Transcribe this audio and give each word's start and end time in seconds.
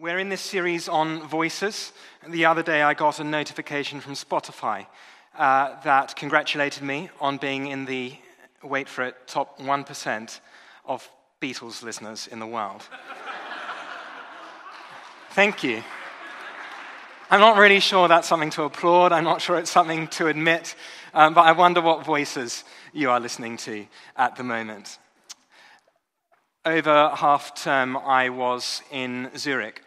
We're 0.00 0.20
in 0.20 0.28
this 0.28 0.40
series 0.40 0.88
on 0.88 1.26
voices. 1.26 1.92
The 2.24 2.44
other 2.44 2.62
day, 2.62 2.82
I 2.82 2.94
got 2.94 3.18
a 3.18 3.24
notification 3.24 4.00
from 4.00 4.12
Spotify 4.12 4.86
uh, 5.36 5.74
that 5.82 6.14
congratulated 6.14 6.84
me 6.84 7.10
on 7.20 7.36
being 7.36 7.66
in 7.66 7.84
the, 7.84 8.14
wait 8.62 8.88
for 8.88 9.02
it, 9.02 9.16
top 9.26 9.58
1% 9.58 10.40
of 10.84 11.10
Beatles 11.42 11.82
listeners 11.82 12.28
in 12.28 12.38
the 12.38 12.46
world. 12.46 12.84
Thank 15.30 15.64
you. 15.64 15.82
I'm 17.28 17.40
not 17.40 17.58
really 17.58 17.80
sure 17.80 18.06
that's 18.06 18.28
something 18.28 18.50
to 18.50 18.62
applaud. 18.62 19.10
I'm 19.10 19.24
not 19.24 19.42
sure 19.42 19.58
it's 19.58 19.68
something 19.68 20.06
to 20.08 20.28
admit. 20.28 20.76
Um, 21.12 21.34
but 21.34 21.40
I 21.40 21.50
wonder 21.50 21.80
what 21.80 22.04
voices 22.04 22.62
you 22.92 23.10
are 23.10 23.18
listening 23.18 23.56
to 23.56 23.84
at 24.16 24.36
the 24.36 24.44
moment. 24.44 24.96
Over 26.64 27.10
half 27.16 27.60
term, 27.60 27.96
I 27.96 28.28
was 28.28 28.80
in 28.92 29.30
Zurich 29.36 29.82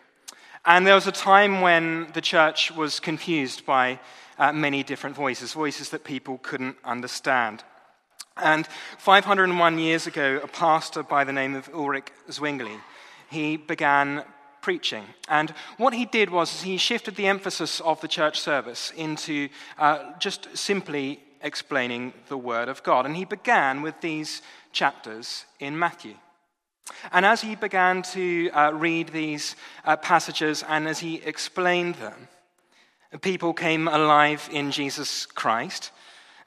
and 0.66 0.86
there 0.86 0.96
was 0.96 1.08
a 1.08 1.12
time 1.12 1.62
when 1.62 2.08
the 2.14 2.22
church 2.22 2.72
was 2.72 3.00
confused 3.00 3.66
by 3.66 4.00
uh, 4.38 4.52
many 4.52 4.84
different 4.84 5.16
voices, 5.16 5.54
voices 5.54 5.90
that 5.90 6.04
people 6.04 6.40
couldn't 6.40 6.78
understand. 6.84 7.64
And 8.38 8.68
501 8.98 9.80
years 9.80 10.08
ago, 10.08 10.40
a 10.44 10.48
pastor 10.48 11.04
by 11.04 11.24
the 11.24 11.34
name 11.34 11.56
of 11.56 11.70
Ulrich 11.74 12.12
Zwingli, 12.32 12.78
he 13.30 13.58
began 13.58 14.24
preaching. 14.62 15.04
And 15.28 15.52
what 15.78 15.94
he 15.94 16.06
did 16.06 16.30
was 16.30 16.62
he 16.62 16.78
shifted 16.78 17.16
the 17.16 17.28
emphasis 17.28 17.82
of 17.82 18.00
the 18.02 18.08
church 18.08 18.40
service 18.40 18.92
into 18.96 19.50
uh, 19.78 20.14
just 20.20 20.56
simply 20.56 21.20
explaining 21.42 22.14
the 22.30 22.38
Word 22.38 22.70
of 22.70 22.84
God. 22.84 23.06
And 23.06 23.16
he 23.16 23.26
began 23.26 23.82
with 23.82 24.00
these 24.02 24.42
chapters 24.72 25.46
in 25.60 25.78
Matthew. 25.78 26.16
And 27.12 27.26
as 27.26 27.42
he 27.42 27.56
began 27.56 28.02
to 28.14 28.50
uh, 28.52 28.72
read 28.74 29.10
these 29.10 29.56
uh, 29.86 29.98
passages 29.98 30.64
and 30.68 30.88
as 30.88 31.00
he 31.00 31.16
explained 31.16 31.96
them, 31.96 32.28
people 33.22 33.54
came 33.54 33.88
alive 33.88 34.48
in 34.52 34.72
Jesus 34.72 35.26
Christ. 35.26 35.92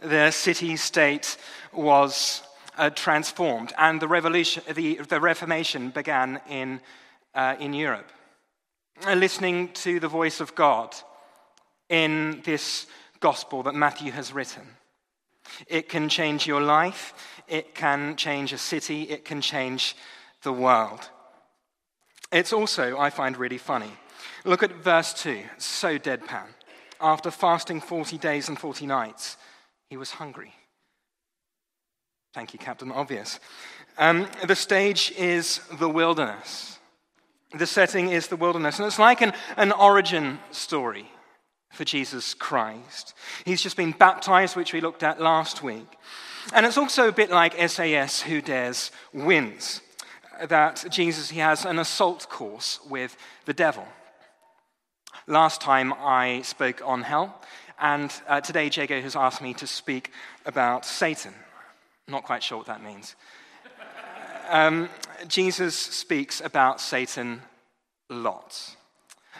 Their 0.00 0.32
city 0.32 0.76
state 0.76 1.36
was 1.72 2.42
uh, 2.76 2.90
transformed, 2.90 3.72
and 3.78 4.00
the, 4.00 4.08
revolution, 4.08 4.62
the, 4.74 4.96
the 4.96 5.20
Reformation 5.20 5.90
began 5.90 6.40
in, 6.48 6.80
uh, 7.34 7.56
in 7.60 7.72
Europe. 7.72 8.10
Listening 9.06 9.68
to 9.72 10.00
the 10.00 10.08
voice 10.08 10.40
of 10.40 10.54
God 10.54 10.94
in 11.88 12.42
this 12.44 12.86
gospel 13.20 13.62
that 13.64 13.74
Matthew 13.74 14.12
has 14.12 14.32
written. 14.32 14.62
It 15.66 15.88
can 15.88 16.08
change 16.08 16.46
your 16.46 16.60
life, 16.60 17.14
it 17.48 17.74
can 17.74 18.16
change 18.16 18.52
a 18.52 18.58
city, 18.58 19.02
it 19.02 19.24
can 19.24 19.40
change 19.40 19.96
the 20.44 20.52
world. 20.52 21.10
It's 22.30 22.52
also, 22.52 22.96
I 22.98 23.10
find, 23.10 23.36
really 23.36 23.58
funny. 23.58 23.90
Look 24.44 24.62
at 24.62 24.72
verse 24.76 25.12
2, 25.14 25.42
so 25.58 25.98
deadpan. 25.98 26.46
After 27.00 27.30
fasting 27.30 27.80
40 27.80 28.18
days 28.18 28.48
and 28.48 28.58
40 28.58 28.86
nights, 28.86 29.36
he 29.88 29.96
was 29.96 30.12
hungry. 30.12 30.52
Thank 32.32 32.52
you, 32.52 32.58
Captain 32.58 32.92
Obvious. 32.92 33.40
Um, 33.98 34.26
the 34.46 34.56
stage 34.56 35.12
is 35.16 35.60
the 35.78 35.88
wilderness. 35.88 36.78
The 37.56 37.66
setting 37.66 38.08
is 38.08 38.26
the 38.26 38.36
wilderness. 38.36 38.78
And 38.78 38.86
it's 38.86 38.98
like 38.98 39.20
an, 39.20 39.32
an 39.56 39.70
origin 39.72 40.40
story 40.50 41.08
for 41.70 41.84
Jesus 41.84 42.34
Christ. 42.34 43.14
He's 43.44 43.62
just 43.62 43.76
been 43.76 43.92
baptized, 43.92 44.56
which 44.56 44.72
we 44.72 44.80
looked 44.80 45.04
at 45.04 45.20
last 45.20 45.62
week. 45.62 45.86
And 46.52 46.66
it's 46.66 46.78
also 46.78 47.08
a 47.08 47.12
bit 47.12 47.30
like 47.30 47.68
SAS 47.68 48.22
Who 48.22 48.40
Dares 48.40 48.90
Wins 49.12 49.80
that 50.48 50.84
Jesus 50.90 51.30
he 51.30 51.40
has 51.40 51.64
an 51.64 51.78
assault 51.78 52.28
course 52.28 52.80
with 52.88 53.16
the 53.44 53.52
devil. 53.52 53.86
Last 55.26 55.60
time 55.60 55.92
I 55.92 56.42
spoke 56.42 56.82
on 56.84 57.02
hell, 57.02 57.40
and 57.78 58.12
uh, 58.28 58.40
today 58.40 58.70
Jago 58.72 59.00
has 59.00 59.16
asked 59.16 59.42
me 59.42 59.54
to 59.54 59.66
speak 59.66 60.10
about 60.44 60.84
Satan. 60.84 61.34
Not 62.08 62.24
quite 62.24 62.42
sure 62.42 62.58
what 62.58 62.66
that 62.66 62.82
means. 62.82 63.16
Um, 64.50 64.90
Jesus 65.26 65.74
speaks 65.74 66.42
about 66.42 66.78
Satan 66.78 67.40
lots, 68.10 68.76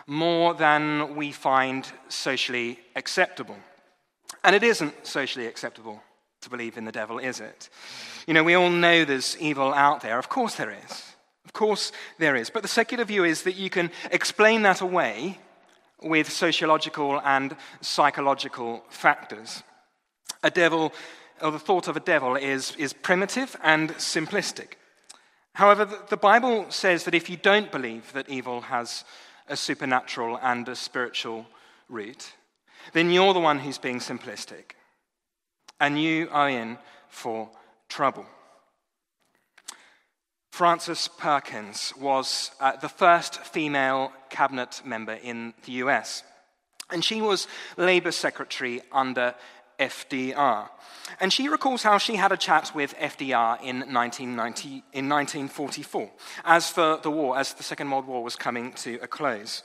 more 0.07 0.55
than 0.55 1.15
we 1.15 1.31
find 1.31 1.87
socially 2.09 2.79
acceptable. 2.97 3.59
And 4.43 4.57
it 4.57 4.63
isn't 4.63 5.07
socially 5.07 5.47
acceptable 5.47 6.03
to 6.45 6.51
believe 6.51 6.77
in 6.77 6.85
the 6.85 6.93
devil, 6.93 7.19
is 7.19 7.41
it? 7.41 7.69
You 8.27 8.35
know, 8.35 8.45
we 8.45 8.55
all 8.55 8.71
know 8.71 9.05
there's 9.05 9.37
evil 9.39 9.75
out 9.75 10.01
there. 10.01 10.19
Of 10.19 10.29
course 10.29 10.55
there 10.55 10.75
is. 10.85 11.03
Of 11.45 11.53
course 11.53 11.93
there 12.19 12.37
is. 12.37 12.49
But 12.49 12.63
the 12.63 12.69
secular 12.69 13.05
view 13.05 13.25
is 13.25 13.43
that 13.43 13.57
you 13.57 13.69
can 13.69 13.91
explain 14.11 14.63
that 14.63 14.81
away 14.81 15.39
with 16.03 16.31
sociological 16.31 17.21
and 17.25 17.57
psychological 17.81 18.85
factors. 18.89 19.63
A 20.43 20.51
devil, 20.51 20.93
or 21.41 21.51
the 21.51 21.59
thought 21.59 21.89
of 21.89 21.97
a 21.97 22.01
devil, 22.01 22.37
is, 22.37 22.77
is 22.77 22.93
primitive 22.93 23.57
and 23.63 23.91
simplistic. 23.95 24.75
However, 25.55 25.89
the 26.09 26.17
Bible 26.17 26.67
says 26.71 27.05
that 27.05 27.15
if 27.15 27.31
you 27.31 27.37
don't 27.37 27.73
believe 27.73 28.13
that 28.13 28.29
evil 28.29 28.63
has 28.63 29.05
a 29.49 29.57
supernatural 29.57 30.39
and 30.43 30.69
a 30.69 30.77
spiritual 30.77 31.47
root, 31.89 32.33
then 32.93 33.11
you're 33.11 33.35
the 33.35 33.41
one 33.41 33.59
who's 33.59 33.79
being 33.79 33.99
simplistic 33.99 34.73
and 35.81 36.01
you 36.01 36.29
are 36.31 36.49
in 36.49 36.79
for 37.09 37.51
trouble. 37.89 38.27
Frances 40.51 41.09
Perkins 41.19 41.93
was 41.99 42.53
uh, 42.61 42.77
the 42.77 42.89
first 42.89 43.41
female 43.41 44.13
cabinet 44.31 44.83
member 44.85 45.15
in 45.15 45.53
the 45.65 45.73
US, 45.73 46.23
and 46.91 47.05
she 47.05 47.21
was 47.21 47.49
Labour 47.77 48.13
Secretary 48.13 48.81
under 48.93 49.35
FDR. 49.79 50.69
And 51.21 51.33
she 51.33 51.49
recalls 51.49 51.83
how 51.83 51.99
she 51.99 52.17
had 52.17 52.33
a 52.33 52.37
chat 52.37 52.75
with 52.75 52.97
FDR 52.97 53.61
in, 53.61 53.81
1990, 53.93 54.69
in 54.93 55.09
1944, 55.09 56.11
as 56.45 56.71
for 56.71 56.99
the 57.03 57.11
war, 57.11 57.39
as 57.39 57.55
the 57.55 57.63
Second 57.63 57.91
World 57.91 58.07
War 58.07 58.23
was 58.23 58.37
coming 58.37 58.73
to 58.75 58.99
a 59.03 59.07
close. 59.07 59.63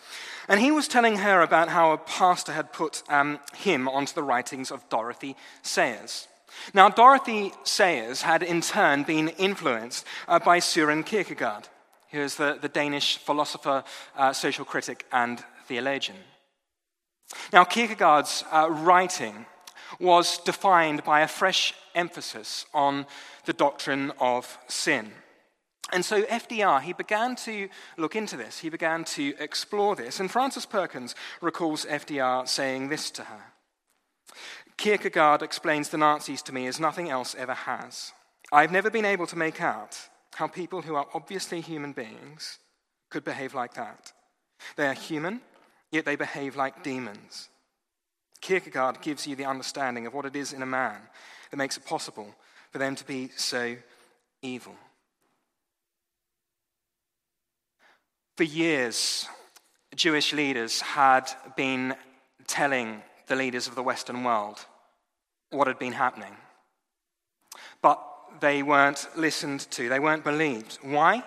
And 0.48 0.60
he 0.60 0.72
was 0.72 0.88
telling 0.88 1.18
her 1.18 1.42
about 1.42 1.70
how 1.70 1.92
a 1.92 1.98
pastor 1.98 2.52
had 2.52 2.74
put 2.74 3.04
um, 3.10 3.40
him 3.56 3.88
onto 3.88 4.14
the 4.14 4.24
writings 4.24 4.72
of 4.72 4.88
Dorothy 4.90 5.36
Sayers. 5.62 6.28
Now, 6.74 6.90
Dorothy 6.90 7.54
Sayers 7.64 8.24
had 8.24 8.44
in 8.44 8.62
turn 8.62 9.04
been 9.04 9.30
influenced 9.30 10.06
uh, 10.28 10.40
by 10.40 10.60
Søren 10.60 11.06
Kierkegaard, 11.06 11.68
who 12.12 12.20
is 12.20 12.36
the, 12.36 12.58
the 12.60 12.70
Danish 12.70 13.18
philosopher, 13.18 13.84
uh, 14.18 14.34
social 14.34 14.66
critic, 14.66 15.06
and 15.12 15.44
theologian. 15.68 16.18
Now, 17.54 17.64
Kierkegaard's 17.64 18.44
uh, 18.52 18.68
writing 18.70 19.46
was 20.00 20.38
defined 20.40 21.04
by 21.04 21.22
a 21.22 21.28
fresh 21.28 21.74
emphasis 21.96 22.66
on 22.74 23.06
the 23.46 23.54
doctrine 23.54 24.12
of 24.20 24.58
sin. 24.68 25.12
And 25.92 26.06
so 26.06 26.22
FDR, 26.24 26.82
he 26.82 26.94
began 26.94 27.36
to 27.38 27.68
look 27.98 28.16
into 28.16 28.38
this. 28.38 28.60
He 28.60 28.70
began 28.70 29.04
to 29.06 29.34
explore 29.40 29.96
this. 29.96 30.20
And 30.20 30.30
Frances 30.30 30.66
Perkins 30.66 31.16
recalls 31.42 31.86
FDR 31.86 32.48
saying 32.48 32.90
this 32.90 33.10
to 33.12 33.24
her 33.24 33.44
Kierkegaard 34.78 35.42
explains 35.42 35.90
the 35.90 35.98
Nazis 35.98 36.42
to 36.44 36.54
me 36.54 36.66
as 36.66 36.80
nothing 36.80 37.10
else 37.10 37.36
ever 37.36 37.54
has. 37.54 38.14
I've 38.50 38.72
never 38.72 38.90
been 38.90 39.04
able 39.04 39.28
to 39.28 39.38
make 39.38 39.62
out 39.62 39.98
how 40.36 40.48
people 40.48 40.84
who 40.84 40.96
are 40.96 41.08
obviously 41.14 41.60
human 41.60 41.92
beings 41.92 42.60
could 43.10 43.26
behave 43.26 43.54
like 43.54 43.74
that. 43.74 44.14
They 44.78 44.88
are 44.88 44.94
human, 44.94 45.42
yet 45.92 46.06
they 46.06 46.16
behave 46.16 46.56
like 46.56 46.82
demons. 46.82 47.50
Kierkegaard 48.42 49.02
gives 49.02 49.28
you 49.28 49.36
the 49.36 49.46
understanding 49.46 50.08
of 50.08 50.14
what 50.14 50.26
it 50.26 50.36
is 50.36 50.54
in 50.54 50.62
a 50.62 50.66
man 50.66 50.98
that 51.50 51.58
makes 51.58 51.78
it 51.78 51.86
possible 51.86 52.34
for 52.72 52.78
them 52.78 52.96
to 52.96 53.06
be 53.06 53.30
so 53.36 53.76
evil. 54.42 54.76
For 58.38 58.44
years, 58.44 59.28
Jewish 59.96 60.34
leaders 60.34 60.82
had 60.82 61.30
been 61.58 61.96
telling 62.48 63.02
the 63.28 63.36
leaders 63.36 63.68
of 63.68 63.76
the 63.76 63.84
Western 63.84 64.24
world 64.24 64.66
what 65.50 65.68
had 65.68 65.80
been 65.80 65.94
happening. 65.94 66.36
But 67.82 68.02
they 68.40 68.64
weren't 68.64 69.08
listened 69.16 69.62
to, 69.72 69.90
they 69.90 70.00
weren't 70.00 70.24
believed. 70.24 70.80
Why? 70.82 71.24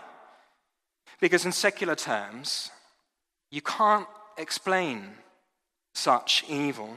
Because, 1.21 1.45
in 1.45 1.53
secular 1.53 1.95
terms, 1.95 2.71
you 3.51 3.61
can't 3.61 4.07
explain 4.39 5.11
such 5.95 6.45
evil. 6.49 6.97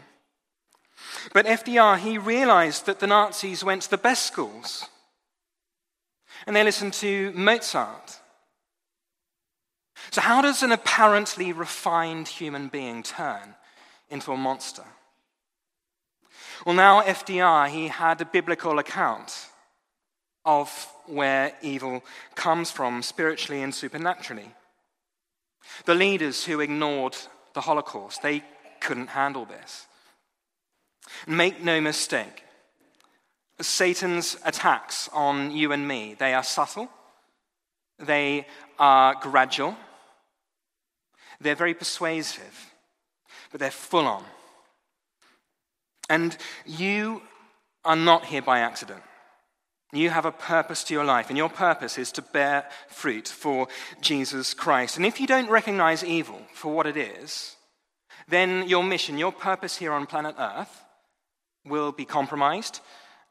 But 1.34 1.46
FDR, 1.46 1.98
he 1.98 2.18
realized 2.18 2.86
that 2.86 3.00
the 3.00 3.08
Nazis 3.08 3.64
went 3.64 3.84
to 3.84 3.90
the 3.90 3.98
best 3.98 4.26
schools 4.26 4.88
and 6.46 6.56
they 6.56 6.64
listened 6.64 6.94
to 6.94 7.32
Mozart. 7.34 8.20
So, 10.12 10.22
how 10.22 10.42
does 10.42 10.62
an 10.62 10.72
apparently 10.72 11.52
refined 11.52 12.28
human 12.28 12.68
being 12.68 13.04
turn 13.04 13.56
into 14.10 14.32
a 14.32 14.38
monster? 14.38 14.84
Well, 16.66 16.76
now 16.76 17.02
FDR, 17.02 17.70
he 17.70 17.88
had 17.88 18.22
a 18.22 18.26
biblical 18.26 18.80
account 18.80 19.50
of 20.46 20.88
where 21.08 21.54
evil 21.62 22.04
comes 22.36 22.72
from 22.72 23.02
spiritually 23.02 23.62
and 23.62 23.74
supernaturally. 23.74 24.54
The 25.86 25.96
leaders 25.96 26.46
who 26.46 26.60
ignored 26.60 27.18
the 27.54 27.62
Holocaust, 27.62 28.22
they 28.22 28.44
couldn't 28.86 29.08
handle 29.08 29.46
this. 29.46 29.88
Make 31.26 31.64
no 31.64 31.82
mistake, 31.82 32.44
Satan's 33.62 34.38
attacks 34.46 35.10
on 35.14 35.52
you 35.52 35.72
and 35.72 35.88
me, 35.88 36.16
they 36.20 36.34
are 36.34 36.44
subtle, 36.44 36.90
they 37.98 38.46
are 38.78 39.16
gradual, 39.16 39.76
they're 41.42 41.56
very 41.56 41.74
persuasive, 41.74 42.72
but 43.52 43.60
they're 43.60 43.72
full 43.72 44.06
on. 44.06 44.24
And 46.10 46.38
you 46.66 47.22
are 47.84 47.96
not 47.96 48.26
here 48.26 48.42
by 48.42 48.60
accident. 48.60 49.02
You 49.94 50.10
have 50.10 50.26
a 50.26 50.32
purpose 50.32 50.84
to 50.86 50.94
your 50.94 51.06
life, 51.06 51.30
and 51.30 51.38
your 51.38 51.50
purpose 51.50 51.98
is 51.98 52.12
to 52.14 52.22
bear 52.22 52.70
fruit 52.90 53.28
for 53.28 53.68
Jesus 54.02 54.54
Christ. 54.54 54.98
And 54.98 55.06
if 55.06 55.20
you 55.20 55.28
don't 55.28 55.50
recognize 55.50 56.04
evil 56.04 56.42
for 56.54 56.74
what 56.74 56.86
it 56.86 56.98
is, 56.98 57.56
then 58.28 58.68
your 58.68 58.84
mission, 58.84 59.18
your 59.18 59.32
purpose 59.32 59.78
here 59.78 59.94
on 59.94 60.08
planet 60.08 60.36
Earth, 60.38 60.84
will 61.66 61.92
be 61.92 62.06
compromised 62.06 62.80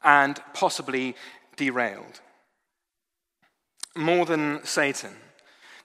and 0.03 0.39
possibly 0.53 1.15
derailed. 1.55 2.21
More 3.95 4.25
than 4.25 4.63
Satan, 4.65 5.13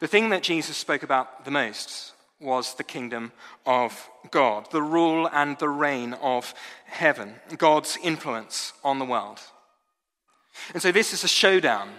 the 0.01 0.09
thing 0.09 0.31
that 0.31 0.43
Jesus 0.43 0.77
spoke 0.77 1.03
about 1.03 1.45
the 1.45 1.51
most 1.51 2.13
was 2.41 2.75
the 2.75 2.85
kingdom 2.85 3.33
of 3.67 4.09
God, 4.31 4.71
the 4.71 4.83
rule 4.83 5.29
and 5.33 5.59
the 5.59 5.69
reign 5.69 6.15
of 6.15 6.55
heaven, 6.87 7.35
God's 7.59 7.99
influence 8.03 8.73
on 8.83 8.99
the 8.99 9.05
world. 9.05 9.39
And 10.73 10.83
so 10.83 10.91
this 10.91 11.13
is 11.13 11.23
a 11.23 11.29
showdown 11.29 11.91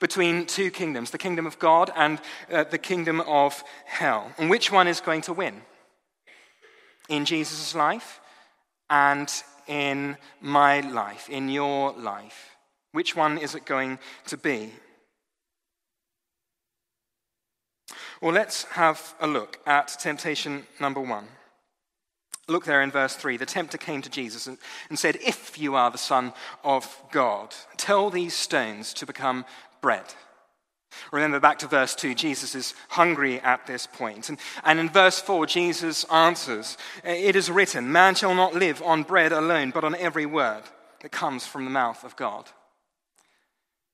between 0.00 0.46
two 0.46 0.70
kingdoms, 0.70 1.10
the 1.10 1.18
kingdom 1.18 1.46
of 1.46 1.58
God 1.58 1.90
and 1.94 2.20
uh, 2.50 2.64
the 2.64 2.78
kingdom 2.78 3.20
of 3.20 3.62
hell. 3.84 4.32
And 4.38 4.50
which 4.50 4.72
one 4.72 4.88
is 4.88 5.00
going 5.00 5.22
to 5.22 5.32
win? 5.32 5.62
In 7.08 7.24
Jesus' 7.24 7.74
life 7.74 8.20
and 8.88 9.30
in 9.66 10.16
my 10.40 10.80
life, 10.80 11.28
in 11.28 11.48
your 11.48 11.92
life? 11.92 12.56
Which 12.92 13.16
one 13.16 13.38
is 13.38 13.54
it 13.54 13.66
going 13.66 13.98
to 14.26 14.36
be? 14.36 14.72
Well, 18.20 18.32
let's 18.32 18.64
have 18.64 19.14
a 19.20 19.26
look 19.26 19.58
at 19.66 19.88
temptation 20.00 20.66
number 20.80 21.00
one. 21.00 21.26
Look 22.46 22.64
there 22.64 22.82
in 22.82 22.90
verse 22.90 23.16
3. 23.16 23.36
The 23.36 23.46
tempter 23.46 23.78
came 23.78 24.02
to 24.02 24.10
Jesus 24.10 24.46
and, 24.46 24.58
and, 24.88 24.98
said, 24.98 25.16
If 25.16 25.58
you 25.58 25.74
are 25.74 25.90
the 25.90 25.98
Son 25.98 26.32
of 26.62 27.02
God, 27.10 27.54
tell 27.76 28.10
these 28.10 28.34
stones 28.34 28.92
to 28.94 29.06
become 29.06 29.44
bread. 29.80 30.14
Remember 31.12 31.40
back 31.40 31.58
to 31.60 31.66
verse 31.66 31.94
2, 31.94 32.14
Jesus 32.14 32.54
is 32.54 32.74
hungry 32.88 33.40
at 33.40 33.66
this 33.66 33.86
point. 33.86 34.28
And, 34.28 34.38
and 34.64 34.78
in 34.78 34.88
verse 34.88 35.20
4, 35.20 35.46
Jesus 35.46 36.04
answers, 36.04 36.76
It 37.04 37.36
is 37.36 37.50
written, 37.50 37.92
Man 37.92 38.14
shall 38.14 38.34
not 38.34 38.54
live 38.54 38.82
on 38.82 39.02
bread 39.02 39.32
alone, 39.32 39.70
but 39.70 39.84
on 39.84 39.94
every 39.96 40.26
word 40.26 40.62
that 41.00 41.12
comes 41.12 41.46
from 41.46 41.64
the 41.64 41.70
mouth 41.70 42.04
of 42.04 42.16
God. 42.16 42.48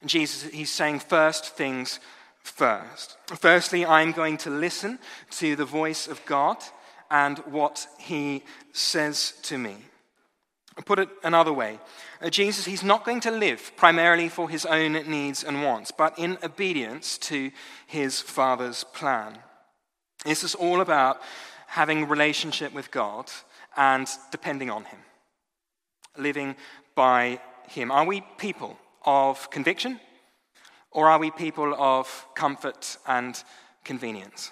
And 0.00 0.08
Jesus, 0.08 0.50
he's 0.50 0.70
saying 0.70 1.00
first 1.00 1.56
things 1.56 2.00
first. 2.42 3.16
Firstly, 3.26 3.84
I'm 3.84 4.12
going 4.12 4.38
to 4.38 4.50
listen 4.50 4.98
to 5.32 5.56
the 5.56 5.64
voice 5.64 6.08
of 6.08 6.24
God 6.26 6.56
and 7.10 7.38
what 7.40 7.86
he 7.98 8.44
says 8.72 9.34
to 9.42 9.58
me. 9.58 9.76
Put 10.84 10.98
it 10.98 11.08
another 11.22 11.52
way 11.52 11.78
uh, 12.22 12.28
Jesus, 12.28 12.66
he's 12.66 12.84
not 12.84 13.04
going 13.04 13.20
to 13.20 13.30
live 13.30 13.72
primarily 13.76 14.28
for 14.28 14.48
his 14.48 14.66
own 14.66 14.92
needs 14.92 15.42
and 15.42 15.62
wants, 15.62 15.90
but 15.90 16.18
in 16.18 16.36
obedience 16.42 17.16
to 17.18 17.50
his 17.86 18.20
Father's 18.20 18.84
plan. 18.84 19.38
This 20.24 20.44
is 20.44 20.54
all 20.54 20.82
about 20.82 21.20
having 21.66 22.08
relationship 22.08 22.74
with 22.74 22.90
God 22.90 23.30
and 23.76 24.06
depending 24.30 24.68
on 24.70 24.84
him, 24.84 24.98
living 26.18 26.56
by 26.94 27.40
him. 27.68 27.90
Are 27.90 28.04
we 28.04 28.22
people 28.36 28.76
of 29.06 29.50
conviction 29.50 29.98
or 30.90 31.08
are 31.08 31.18
we 31.18 31.30
people 31.30 31.74
of 31.78 32.26
comfort 32.34 32.98
and 33.06 33.42
convenience? 33.82 34.50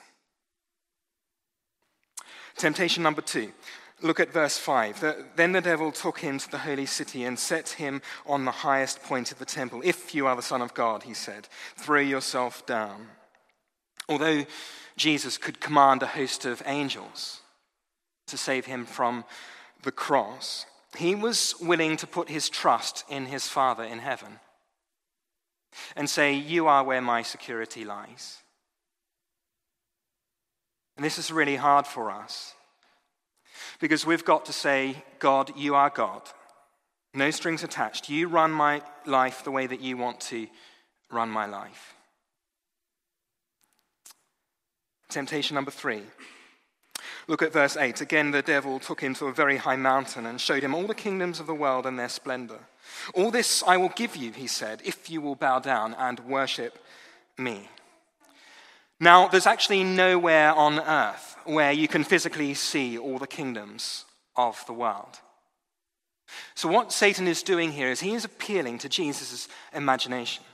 Temptation 2.56 3.02
number 3.02 3.20
two. 3.20 3.52
Look 4.00 4.20
at 4.20 4.32
verse 4.32 4.56
5. 4.58 5.34
Then 5.34 5.52
the 5.52 5.60
devil 5.60 5.90
took 5.90 6.20
him 6.20 6.38
to 6.38 6.50
the 6.50 6.58
holy 6.58 6.86
city 6.86 7.24
and 7.24 7.38
set 7.38 7.70
him 7.70 8.00
on 8.26 8.44
the 8.44 8.52
highest 8.52 9.02
point 9.02 9.32
of 9.32 9.38
the 9.38 9.44
temple. 9.44 9.80
If 9.84 10.14
you 10.14 10.26
are 10.28 10.36
the 10.36 10.42
Son 10.42 10.62
of 10.62 10.74
God, 10.74 11.02
he 11.02 11.14
said, 11.14 11.48
throw 11.76 12.00
yourself 12.00 12.64
down. 12.64 13.08
Although 14.08 14.46
Jesus 14.96 15.36
could 15.36 15.60
command 15.60 16.02
a 16.02 16.06
host 16.06 16.44
of 16.44 16.62
angels 16.64 17.40
to 18.28 18.36
save 18.36 18.66
him 18.66 18.86
from 18.86 19.24
the 19.82 19.92
cross, 19.92 20.64
he 20.96 21.14
was 21.14 21.56
willing 21.60 21.96
to 21.96 22.06
put 22.06 22.28
his 22.28 22.48
trust 22.48 23.04
in 23.08 23.26
his 23.26 23.48
Father 23.48 23.82
in 23.82 23.98
heaven 23.98 24.38
and 25.96 26.08
say, 26.08 26.34
You 26.34 26.68
are 26.68 26.84
where 26.84 27.02
my 27.02 27.22
security 27.22 27.84
lies. 27.84 28.38
And 30.96 31.04
this 31.04 31.18
is 31.18 31.32
really 31.32 31.56
hard 31.56 31.86
for 31.86 32.10
us 32.10 32.54
because 33.80 34.06
we've 34.06 34.24
got 34.24 34.46
to 34.46 34.52
say, 34.52 35.02
God, 35.18 35.52
you 35.56 35.74
are 35.74 35.90
God. 35.90 36.22
No 37.14 37.30
strings 37.30 37.64
attached. 37.64 38.08
You 38.08 38.28
run 38.28 38.50
my 38.50 38.82
life 39.06 39.44
the 39.44 39.50
way 39.50 39.66
that 39.66 39.80
you 39.80 39.96
want 39.96 40.20
to 40.22 40.46
run 41.10 41.30
my 41.30 41.46
life. 41.46 41.94
Temptation 45.08 45.54
number 45.54 45.70
three. 45.70 46.02
Look 47.26 47.42
at 47.42 47.52
verse 47.52 47.76
8. 47.76 48.00
Again, 48.00 48.30
the 48.30 48.42
devil 48.42 48.78
took 48.78 49.00
him 49.00 49.14
to 49.14 49.26
a 49.26 49.32
very 49.32 49.58
high 49.58 49.76
mountain 49.76 50.26
and 50.26 50.40
showed 50.40 50.62
him 50.62 50.74
all 50.74 50.86
the 50.86 50.94
kingdoms 50.94 51.40
of 51.40 51.46
the 51.46 51.54
world 51.54 51.86
and 51.86 51.98
their 51.98 52.08
splendor. 52.08 52.58
All 53.14 53.30
this 53.30 53.62
I 53.66 53.76
will 53.76 53.90
give 53.90 54.16
you, 54.16 54.32
he 54.32 54.46
said, 54.46 54.82
if 54.84 55.10
you 55.10 55.20
will 55.20 55.34
bow 55.34 55.58
down 55.58 55.94
and 55.94 56.20
worship 56.20 56.78
me. 57.36 57.68
Now, 59.00 59.28
there's 59.28 59.46
actually 59.46 59.84
nowhere 59.84 60.52
on 60.52 60.80
earth 60.80 61.36
where 61.44 61.72
you 61.72 61.86
can 61.88 62.04
physically 62.04 62.54
see 62.54 62.98
all 62.98 63.18
the 63.18 63.26
kingdoms 63.26 64.04
of 64.36 64.64
the 64.66 64.72
world. 64.72 65.20
So, 66.54 66.68
what 66.68 66.92
Satan 66.92 67.28
is 67.28 67.42
doing 67.42 67.72
here 67.72 67.88
is 67.88 68.00
he 68.00 68.14
is 68.14 68.24
appealing 68.24 68.78
to 68.78 68.88
Jesus' 68.88 69.48
imagination. 69.72 70.44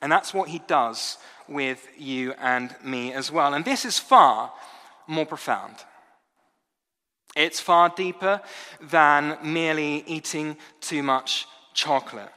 And 0.00 0.12
that's 0.12 0.32
what 0.32 0.48
he 0.48 0.60
does 0.60 1.18
with 1.48 1.88
you 1.96 2.34
and 2.38 2.74
me 2.84 3.12
as 3.12 3.32
well. 3.32 3.54
And 3.54 3.64
this 3.64 3.84
is 3.84 3.98
far 3.98 4.52
more 5.06 5.26
profound. 5.26 5.74
It's 7.34 7.60
far 7.60 7.88
deeper 7.88 8.40
than 8.80 9.38
merely 9.42 10.04
eating 10.06 10.56
too 10.80 11.02
much 11.02 11.46
chocolate. 11.74 12.30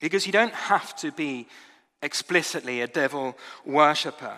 Because 0.00 0.26
you 0.26 0.32
don't 0.32 0.52
have 0.52 0.94
to 0.96 1.12
be 1.12 1.46
explicitly 2.04 2.80
a 2.80 2.86
devil 2.86 3.36
worshipper. 3.64 4.36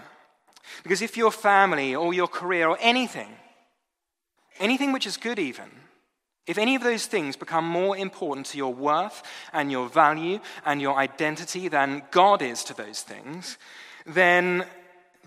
Because 0.82 1.02
if 1.02 1.16
your 1.16 1.30
family 1.30 1.94
or 1.94 2.14
your 2.14 2.28
career 2.28 2.68
or 2.68 2.78
anything, 2.80 3.28
anything 4.58 4.92
which 4.92 5.06
is 5.06 5.16
good 5.16 5.38
even, 5.38 5.70
if 6.46 6.58
any 6.58 6.76
of 6.76 6.82
those 6.82 7.06
things 7.06 7.36
become 7.36 7.66
more 7.66 7.96
important 7.96 8.46
to 8.46 8.58
your 8.58 8.72
worth 8.72 9.22
and 9.52 9.70
your 9.70 9.88
value 9.88 10.38
and 10.64 10.80
your 10.80 10.96
identity 10.96 11.68
than 11.68 12.04
God 12.12 12.40
is 12.40 12.62
to 12.64 12.74
those 12.74 13.02
things, 13.02 13.58
then 14.06 14.64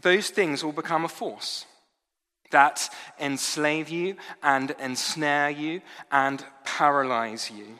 those 0.02 0.30
things 0.30 0.64
will 0.64 0.72
become 0.72 1.04
a 1.04 1.10
force 1.10 1.66
that 2.52 2.90
enslave 3.20 3.90
you 3.90 4.16
and 4.42 4.72
ensnare 4.80 5.50
you 5.50 5.82
and 6.12 6.44
paralyze 6.64 7.52
you. 7.52 7.80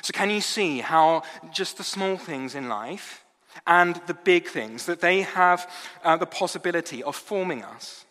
So, 0.00 0.12
can 0.12 0.30
you 0.30 0.40
see 0.40 0.80
how 0.80 1.22
just 1.52 1.76
the 1.76 1.84
small 1.84 2.16
things 2.16 2.54
in 2.54 2.68
life 2.68 3.24
and 3.66 4.00
the 4.06 4.14
big 4.14 4.48
things, 4.48 4.86
that 4.86 5.00
they 5.00 5.22
have 5.22 5.70
uh, 6.04 6.16
the 6.16 6.26
possibility 6.26 7.02
of 7.02 7.16
forming 7.16 7.62
us? 7.62 8.04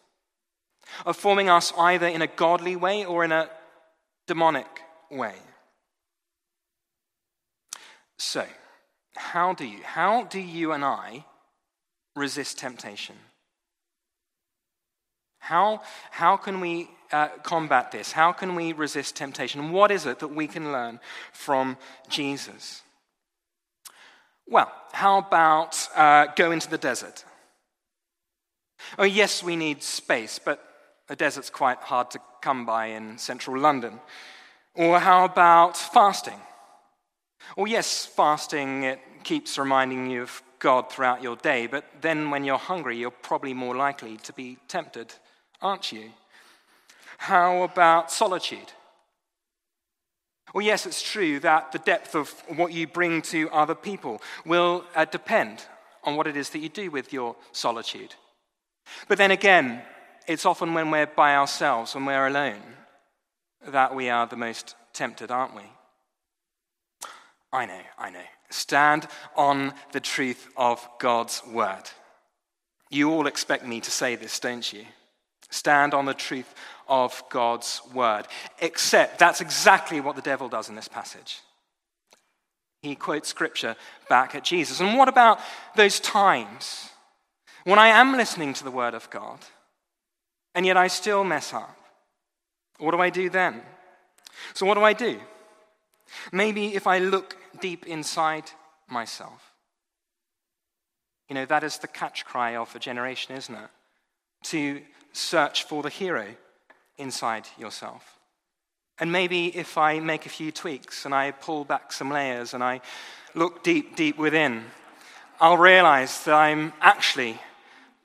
Of 1.05 1.15
forming 1.15 1.49
us 1.49 1.73
either 1.77 2.07
in 2.07 2.21
a 2.21 2.27
godly 2.27 2.75
way 2.75 3.05
or 3.05 3.23
in 3.23 3.31
a 3.31 3.49
demonic 4.27 4.81
way. 5.09 5.35
So, 8.17 8.45
how 9.15 9.53
do 9.53 9.65
you, 9.65 9.81
how 9.83 10.23
do 10.23 10.39
you 10.39 10.73
and 10.73 10.85
I 10.85 11.25
resist 12.15 12.59
temptation? 12.59 13.15
How, 15.41 15.81
how 16.11 16.37
can 16.37 16.61
we 16.61 16.89
uh, 17.11 17.27
combat 17.43 17.91
this? 17.91 18.11
How 18.11 18.31
can 18.31 18.55
we 18.55 18.73
resist 18.73 19.15
temptation? 19.15 19.71
What 19.71 19.91
is 19.91 20.05
it 20.05 20.19
that 20.19 20.29
we 20.29 20.47
can 20.47 20.71
learn 20.71 20.99
from 21.33 21.77
Jesus? 22.07 22.83
Well, 24.47 24.71
how 24.91 25.17
about 25.17 25.87
uh, 25.95 26.27
go 26.35 26.51
into 26.51 26.69
the 26.69 26.77
desert? 26.77 27.25
Oh, 28.97 29.03
yes, 29.03 29.43
we 29.43 29.55
need 29.55 29.81
space, 29.83 30.39
but 30.39 30.63
a 31.09 31.15
desert's 31.15 31.49
quite 31.49 31.79
hard 31.79 32.11
to 32.11 32.19
come 32.41 32.65
by 32.65 32.87
in 32.87 33.17
central 33.17 33.59
London. 33.59 33.99
Or 34.75 34.99
how 34.99 35.25
about 35.25 35.75
fasting? 35.75 36.39
Or, 37.57 37.67
yes, 37.67 38.05
fasting, 38.05 38.83
it 38.83 38.99
keeps 39.23 39.57
reminding 39.57 40.09
you 40.09 40.21
of 40.23 40.43
God 40.59 40.91
throughout 40.91 41.23
your 41.23 41.35
day, 41.35 41.65
but 41.65 41.83
then 42.01 42.29
when 42.29 42.43
you're 42.43 42.57
hungry, 42.57 42.95
you're 42.95 43.09
probably 43.09 43.53
more 43.53 43.75
likely 43.75 44.17
to 44.17 44.33
be 44.33 44.57
tempted, 44.67 45.13
aren't 45.61 45.91
you? 45.91 46.11
How 47.17 47.63
about 47.63 48.11
solitude? 48.11 48.71
Well, 50.53 50.65
yes, 50.65 50.85
it's 50.85 51.01
true 51.01 51.39
that 51.39 51.71
the 51.71 51.79
depth 51.79 52.15
of 52.15 52.29
what 52.55 52.73
you 52.73 52.87
bring 52.87 53.21
to 53.23 53.49
other 53.51 53.75
people 53.75 54.21
will 54.45 54.83
uh, 54.95 55.05
depend 55.05 55.65
on 56.03 56.15
what 56.15 56.27
it 56.27 56.35
is 56.35 56.49
that 56.49 56.59
you 56.59 56.69
do 56.69 56.91
with 56.91 57.13
your 57.13 57.35
solitude. 57.51 58.15
But 59.07 59.17
then 59.17 59.31
again, 59.31 59.83
it's 60.27 60.45
often 60.45 60.73
when 60.73 60.91
we're 60.91 61.05
by 61.05 61.35
ourselves, 61.35 61.95
when 61.95 62.05
we're 62.05 62.27
alone, 62.27 62.61
that 63.67 63.95
we 63.95 64.09
are 64.09 64.27
the 64.27 64.35
most 64.35 64.75
tempted, 64.93 65.31
aren't 65.31 65.55
we? 65.55 65.63
I 67.53 67.65
know, 67.65 67.81
I 67.97 68.09
know. 68.09 68.19
Stand 68.49 69.07
on 69.35 69.73
the 69.91 69.99
truth 69.99 70.49
of 70.57 70.85
God's 70.99 71.41
word. 71.45 71.83
You 72.89 73.11
all 73.11 73.27
expect 73.27 73.65
me 73.65 73.79
to 73.81 73.91
say 73.91 74.15
this, 74.15 74.39
don't 74.39 74.71
you? 74.73 74.85
Stand 75.61 75.93
on 75.93 76.05
the 76.05 76.15
truth 76.15 76.55
of 76.87 77.23
God's 77.29 77.83
word. 77.93 78.23
Except 78.59 79.19
that's 79.19 79.41
exactly 79.41 80.01
what 80.01 80.15
the 80.15 80.21
devil 80.23 80.49
does 80.49 80.69
in 80.69 80.75
this 80.75 80.87
passage. 80.87 81.39
He 82.81 82.95
quotes 82.95 83.29
scripture 83.29 83.75
back 84.09 84.33
at 84.33 84.43
Jesus. 84.43 84.79
And 84.79 84.97
what 84.97 85.07
about 85.07 85.39
those 85.75 85.99
times 85.99 86.89
when 87.63 87.77
I 87.77 87.89
am 87.89 88.17
listening 88.17 88.55
to 88.55 88.63
the 88.63 88.71
word 88.71 88.95
of 88.95 89.07
God 89.11 89.37
and 90.55 90.65
yet 90.65 90.77
I 90.77 90.87
still 90.87 91.23
mess 91.23 91.53
up? 91.53 91.77
What 92.79 92.89
do 92.89 92.99
I 92.99 93.11
do 93.11 93.29
then? 93.29 93.61
So, 94.55 94.65
what 94.65 94.79
do 94.79 94.83
I 94.83 94.93
do? 94.93 95.19
Maybe 96.31 96.73
if 96.73 96.87
I 96.87 96.97
look 96.97 97.37
deep 97.59 97.85
inside 97.85 98.45
myself. 98.89 99.53
You 101.29 101.35
know, 101.35 101.45
that 101.45 101.63
is 101.63 101.77
the 101.77 101.87
catch 101.87 102.25
cry 102.25 102.55
of 102.55 102.75
a 102.75 102.79
generation, 102.79 103.35
isn't 103.35 103.53
it? 103.53 103.69
To 104.45 104.81
search 105.13 105.63
for 105.63 105.83
the 105.83 105.89
hero 105.89 106.27
inside 106.97 107.47
yourself. 107.57 108.19
And 108.99 109.11
maybe 109.11 109.47
if 109.57 109.77
I 109.77 109.99
make 109.99 110.25
a 110.25 110.29
few 110.29 110.51
tweaks 110.51 111.05
and 111.05 111.13
I 111.15 111.31
pull 111.31 111.65
back 111.65 111.91
some 111.91 112.11
layers 112.11 112.53
and 112.53 112.63
I 112.63 112.81
look 113.33 113.63
deep, 113.63 113.95
deep 113.95 114.17
within, 114.17 114.63
I'll 115.39 115.57
realize 115.57 116.23
that 116.25 116.35
I'm 116.35 116.71
actually 116.81 117.39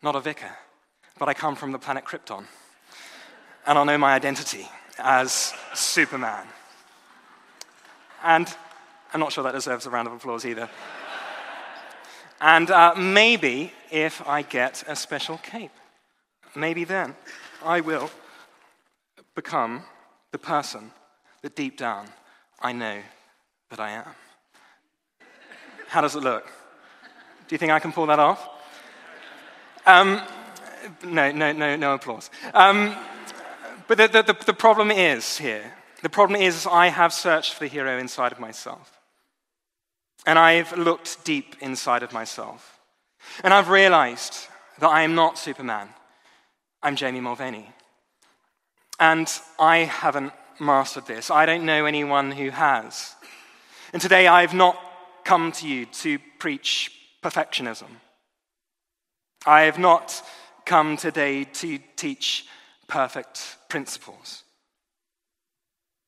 not 0.02 0.16
a 0.16 0.20
vicar, 0.20 0.56
but 1.18 1.28
I 1.28 1.34
come 1.34 1.54
from 1.54 1.72
the 1.72 1.78
planet 1.78 2.04
Krypton. 2.04 2.46
And 3.66 3.76
I'll 3.78 3.84
know 3.84 3.98
my 3.98 4.14
identity 4.14 4.66
as 4.98 5.52
Superman. 5.74 6.46
And 8.22 8.48
I'm 9.12 9.20
not 9.20 9.32
sure 9.32 9.44
that 9.44 9.52
deserves 9.52 9.84
a 9.86 9.90
round 9.90 10.08
of 10.08 10.14
applause 10.14 10.46
either. 10.46 10.70
and 12.40 12.70
uh, 12.70 12.94
maybe 12.96 13.72
if 13.90 14.26
I 14.26 14.42
get 14.42 14.82
a 14.86 14.96
special 14.96 15.38
cape, 15.38 15.72
maybe 16.56 16.84
then 16.84 17.14
I 17.64 17.80
will 17.80 18.10
become 19.34 19.82
the 20.32 20.38
person 20.38 20.90
that 21.42 21.54
deep 21.54 21.76
down 21.76 22.08
I 22.60 22.72
know 22.72 23.00
that 23.70 23.80
I 23.80 23.90
am. 23.90 24.08
How 25.88 26.00
does 26.00 26.16
it 26.16 26.22
look? 26.22 26.46
Do 26.46 27.54
you 27.54 27.58
think 27.58 27.70
I 27.70 27.78
can 27.78 27.92
pull 27.92 28.06
that 28.06 28.18
off? 28.18 28.48
Um, 29.86 30.20
no, 31.04 31.30
no, 31.30 31.52
no, 31.52 31.76
no 31.76 31.94
applause. 31.94 32.30
Um, 32.54 32.96
but 33.86 33.98
the, 33.98 34.08
the, 34.08 34.36
the 34.46 34.54
problem 34.54 34.90
is 34.90 35.38
here 35.38 35.72
the 36.02 36.10
problem 36.10 36.40
is, 36.40 36.66
I 36.70 36.88
have 36.88 37.12
searched 37.12 37.54
for 37.54 37.64
the 37.64 37.68
hero 37.68 37.98
inside 37.98 38.32
of 38.32 38.38
myself. 38.38 39.00
And 40.26 40.38
I've 40.38 40.76
looked 40.76 41.24
deep 41.24 41.56
inside 41.60 42.02
of 42.02 42.12
myself. 42.12 42.78
And 43.42 43.54
I've 43.54 43.70
realized 43.70 44.46
that 44.78 44.88
I 44.88 45.02
am 45.02 45.14
not 45.14 45.38
Superman. 45.38 45.88
I'm 46.82 46.96
Jamie 46.96 47.20
Mulvaney. 47.20 47.68
And 49.00 49.30
I 49.58 49.78
haven't 49.78 50.32
mastered 50.60 51.06
this. 51.06 51.30
I 51.30 51.46
don't 51.46 51.66
know 51.66 51.86
anyone 51.86 52.30
who 52.30 52.50
has. 52.50 53.14
And 53.92 54.00
today 54.00 54.26
I've 54.26 54.54
not 54.54 54.78
come 55.24 55.52
to 55.52 55.68
you 55.68 55.86
to 55.86 56.18
preach 56.38 56.90
perfectionism. 57.22 57.88
I 59.46 59.62
have 59.62 59.78
not 59.78 60.22
come 60.64 60.96
today 60.96 61.44
to 61.44 61.78
teach 61.96 62.46
perfect 62.88 63.56
principles. 63.68 64.42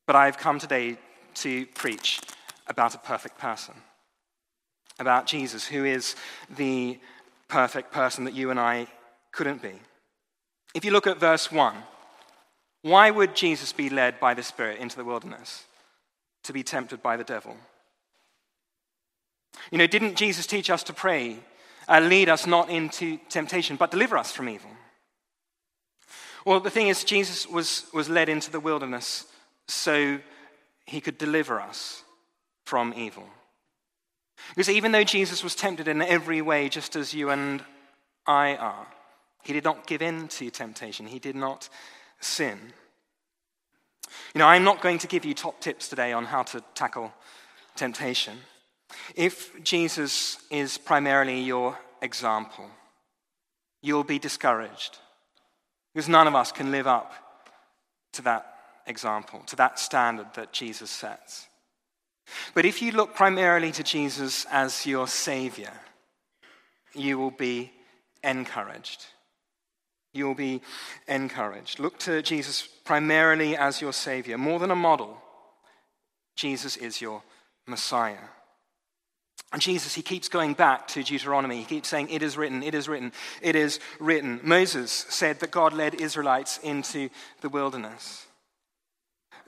But 0.07 0.17
I've 0.17 0.39
come 0.39 0.59
today 0.59 0.97
to 1.37 1.67
preach 1.67 2.21
about 2.67 2.95
a 2.95 2.99
perfect 2.99 3.39
person, 3.39 3.75
about 4.99 5.27
Jesus, 5.27 5.67
who 5.67 5.85
is 5.85 6.15
the 6.57 6.99
perfect 7.49 7.93
person 7.93 8.25
that 8.25 8.35
you 8.35 8.51
and 8.51 8.61
I 8.61 8.87
couldn't 9.33 9.63
be. 9.63 9.81
If 10.79 10.85
you 10.85 10.93
look 10.93 11.09
at 11.09 11.19
verse 11.19 11.51
1, 11.51 11.75
why 12.83 13.11
would 13.11 13.35
Jesus 13.35 13.73
be 13.73 13.91
led 13.91 14.21
by 14.21 14.35
the 14.35 14.45
Spirit 14.45 14.79
into 14.79 14.97
the 14.97 15.05
wilderness 15.05 15.65
to 16.45 16.53
be 16.53 16.63
tempted 16.63 17.03
by 17.03 17.17
the 17.17 17.25
devil? 17.25 17.57
You 19.73 19.79
know, 19.79 19.89
didn't 19.89 20.15
Jesus 20.15 20.47
teach 20.47 20.71
us 20.71 20.85
to 20.85 20.93
pray, 20.93 21.39
uh, 21.89 21.99
lead 21.99 22.29
us 22.29 22.47
not 22.47 22.71
into 22.71 23.19
temptation, 23.29 23.75
but 23.75 23.91
deliver 23.91 24.17
us 24.17 24.31
from 24.31 24.49
evil? 24.49 24.71
Well, 26.45 26.61
the 26.61 26.71
thing 26.71 26.87
is, 26.87 27.03
Jesus 27.03 27.45
was, 27.45 27.87
was 27.93 28.09
led 28.09 28.29
into 28.29 28.53
the 28.53 28.61
wilderness 28.61 29.25
so 29.67 30.21
he 30.87 31.01
could 31.01 31.19
deliver 31.19 31.61
us 31.61 32.05
from 32.67 32.95
evil. 32.97 33.27
Because 34.51 34.71
even 34.71 34.93
though 34.93 35.03
Jesus 35.03 35.43
was 35.43 35.57
tempted 35.57 35.89
in 35.89 36.03
every 36.03 36.41
way, 36.41 36.69
just 36.69 36.95
as 36.95 37.13
you 37.13 37.31
and 37.31 37.65
I 38.29 38.55
are, 38.55 38.87
he 39.43 39.53
did 39.53 39.65
not 39.65 39.87
give 39.87 40.03
in 40.03 40.29
to 40.29 40.51
temptation. 40.51 41.07
He 41.07 41.19
did 41.19 41.37
not 41.37 41.69
sin. 42.21 42.59
You 44.35 44.41
know, 44.41 44.47
I'm 44.47 44.65
not 44.65 44.81
going 44.81 44.99
to 44.99 45.07
give 45.07 45.25
you 45.25 45.35
top 45.35 45.61
tips 45.61 45.89
today 45.89 46.13
on 46.13 46.25
how 46.25 46.43
to 46.45 46.63
tackle 46.75 47.13
temptation. 47.77 48.39
If 49.15 49.63
Jesus 49.63 50.39
is 50.51 50.79
primarily 50.79 51.41
your 51.41 51.79
example, 52.03 52.67
you'll 53.83 54.05
be 54.05 54.19
discouraged 54.19 54.99
because 55.95 56.09
none 56.09 56.27
of 56.27 56.35
us 56.35 56.53
can 56.53 56.71
live 56.71 56.87
up 56.87 57.13
to 58.13 58.23
that 58.23 58.55
example, 58.87 59.43
to 59.47 59.57
that 59.57 59.79
standard 59.79 60.27
that 60.35 60.53
Jesus 60.53 60.91
sets. 60.91 61.47
But 62.55 62.65
if 62.65 62.83
you 62.83 62.93
look 62.93 63.15
primarily 63.15 63.73
to 63.73 63.83
Jesus 63.83 64.47
as 64.51 64.87
your 64.87 65.07
Savior, 65.07 65.73
you 66.95 67.19
will 67.19 67.31
be 67.31 67.73
encouraged. 68.23 69.07
You 70.19 70.27
will 70.27 70.35
be 70.35 70.61
encouraged. 71.07 71.79
Look 71.79 71.99
to 72.01 72.23
Jesus 72.23 72.69
primarily 72.85 73.57
as 73.57 73.81
your 73.81 73.93
Savior. 73.93 74.37
More 74.37 74.59
than 74.59 74.71
a 74.71 74.77
model, 74.77 75.17
Jesus 76.37 76.77
is 76.77 77.01
your 77.01 77.23
Messiah. 77.67 78.29
And 79.53 79.63
Jesus, 79.63 79.95
he 79.95 80.03
keeps 80.03 80.29
going 80.29 80.53
back 80.53 80.89
to 80.89 81.03
Deuteronomy. 81.03 81.59
He 81.59 81.65
keeps 81.65 81.89
saying, 81.89 82.11
It 82.11 82.23
is 82.23 82.37
written, 82.37 82.63
it 82.63 82.75
is 82.75 82.89
written, 82.89 83.13
it 83.41 83.57
is 83.57 83.81
written. 83.99 84.41
Moses 84.43 84.91
said 84.91 85.41
that 85.41 85.51
God 85.51 85.73
led 85.73 85.95
Israelites 85.95 86.59
into 86.63 87.09
the 87.41 87.49
wilderness 87.49 88.27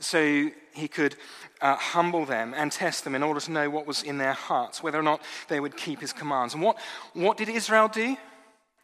so 0.01 0.51
he 0.73 0.89
could 0.89 1.17
uh, 1.61 1.77
humble 1.77 2.25
them 2.25 2.55
and 2.57 2.73
test 2.73 3.05
them 3.05 3.15
in 3.15 3.23
order 3.23 3.41
to 3.41 3.53
know 3.53 3.71
what 3.71 3.87
was 3.87 4.03
in 4.03 4.19
their 4.19 4.33
hearts, 4.33 4.83
whether 4.83 4.99
or 4.99 5.03
not 5.03 5.23
they 5.49 5.61
would 5.61 5.77
keep 5.77 6.01
his 6.01 6.13
commands. 6.13 6.55
And 6.55 6.63
what, 6.63 6.79
what 7.13 7.37
did 7.37 7.49
Israel 7.49 7.89
do? 7.89 8.17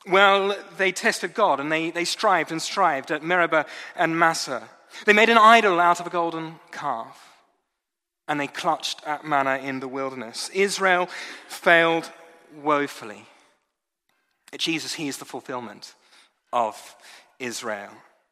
Well, 0.09 0.57
they 0.77 0.93
tested 0.93 1.35
God 1.35 1.59
and 1.59 1.71
they, 1.71 1.91
they 1.91 2.05
strived 2.05 2.53
and 2.53 2.63
strived 2.63 3.11
at 3.11 3.23
Meribah 3.23 3.67
and 3.97 4.19
Massah. 4.19 4.69
They 5.05 5.13
made 5.13 5.29
an 5.29 5.39
idol 5.39 5.81
out 5.81 6.01
of 6.01 6.07
a 6.07 6.11
golden 6.11 6.57
calf 6.71 7.37
and 8.29 8.41
they 8.41 8.47
clutched 8.47 9.03
at 9.07 9.25
manna 9.25 9.59
in 9.59 9.81
the 9.81 9.89
wilderness. 9.89 10.49
Israel 10.53 11.09
failed 11.49 12.11
woefully. 12.63 13.27
Jesus, 14.57 14.95
he 14.95 15.09
is 15.09 15.19
the 15.19 15.25
fulfillment 15.25 15.95
of 16.53 16.97
Israel. 17.39 17.91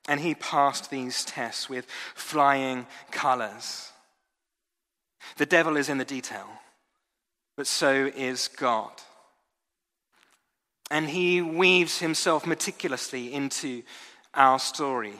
And 0.08 0.20
he 0.20 0.34
passed 0.34 0.90
these 0.90 1.24
tests 1.24 1.68
with 1.68 1.86
flying 2.14 2.86
colors. 3.10 3.90
The 5.36 5.46
devil 5.46 5.76
is 5.76 5.88
in 5.88 5.98
the 5.98 6.04
detail, 6.04 6.46
but 7.56 7.66
so 7.66 8.10
is 8.14 8.48
God. 8.48 8.92
And 10.94 11.10
he 11.10 11.42
weaves 11.42 11.98
himself 11.98 12.46
meticulously 12.46 13.34
into 13.34 13.82
our 14.32 14.60
story. 14.60 15.16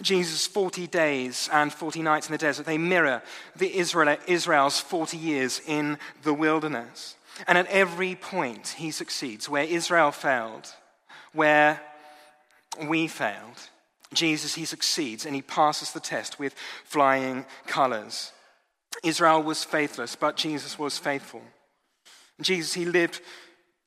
Jesus' 0.00 0.48
40 0.48 0.88
days 0.88 1.48
and 1.52 1.72
40 1.72 2.02
nights 2.02 2.26
in 2.26 2.32
the 2.32 2.38
desert, 2.38 2.66
they 2.66 2.76
mirror 2.76 3.22
the 3.54 3.72
Israel, 3.72 4.16
Israel's 4.26 4.80
40 4.80 5.16
years 5.16 5.60
in 5.64 5.96
the 6.24 6.34
wilderness. 6.34 7.14
And 7.46 7.56
at 7.56 7.68
every 7.68 8.16
point, 8.16 8.66
he 8.66 8.90
succeeds. 8.90 9.48
Where 9.48 9.62
Israel 9.62 10.10
failed, 10.10 10.66
where 11.32 11.80
we 12.88 13.06
failed. 13.06 13.68
Jesus, 14.12 14.56
he 14.56 14.64
succeeds 14.64 15.24
and 15.24 15.36
he 15.36 15.42
passes 15.42 15.92
the 15.92 16.00
test 16.00 16.40
with 16.40 16.56
flying 16.82 17.46
colors. 17.68 18.32
Israel 19.04 19.40
was 19.40 19.62
faithless, 19.62 20.16
but 20.16 20.36
Jesus 20.36 20.80
was 20.80 20.98
faithful. 20.98 21.42
Jesus, 22.40 22.74
he 22.74 22.84
lived 22.84 23.20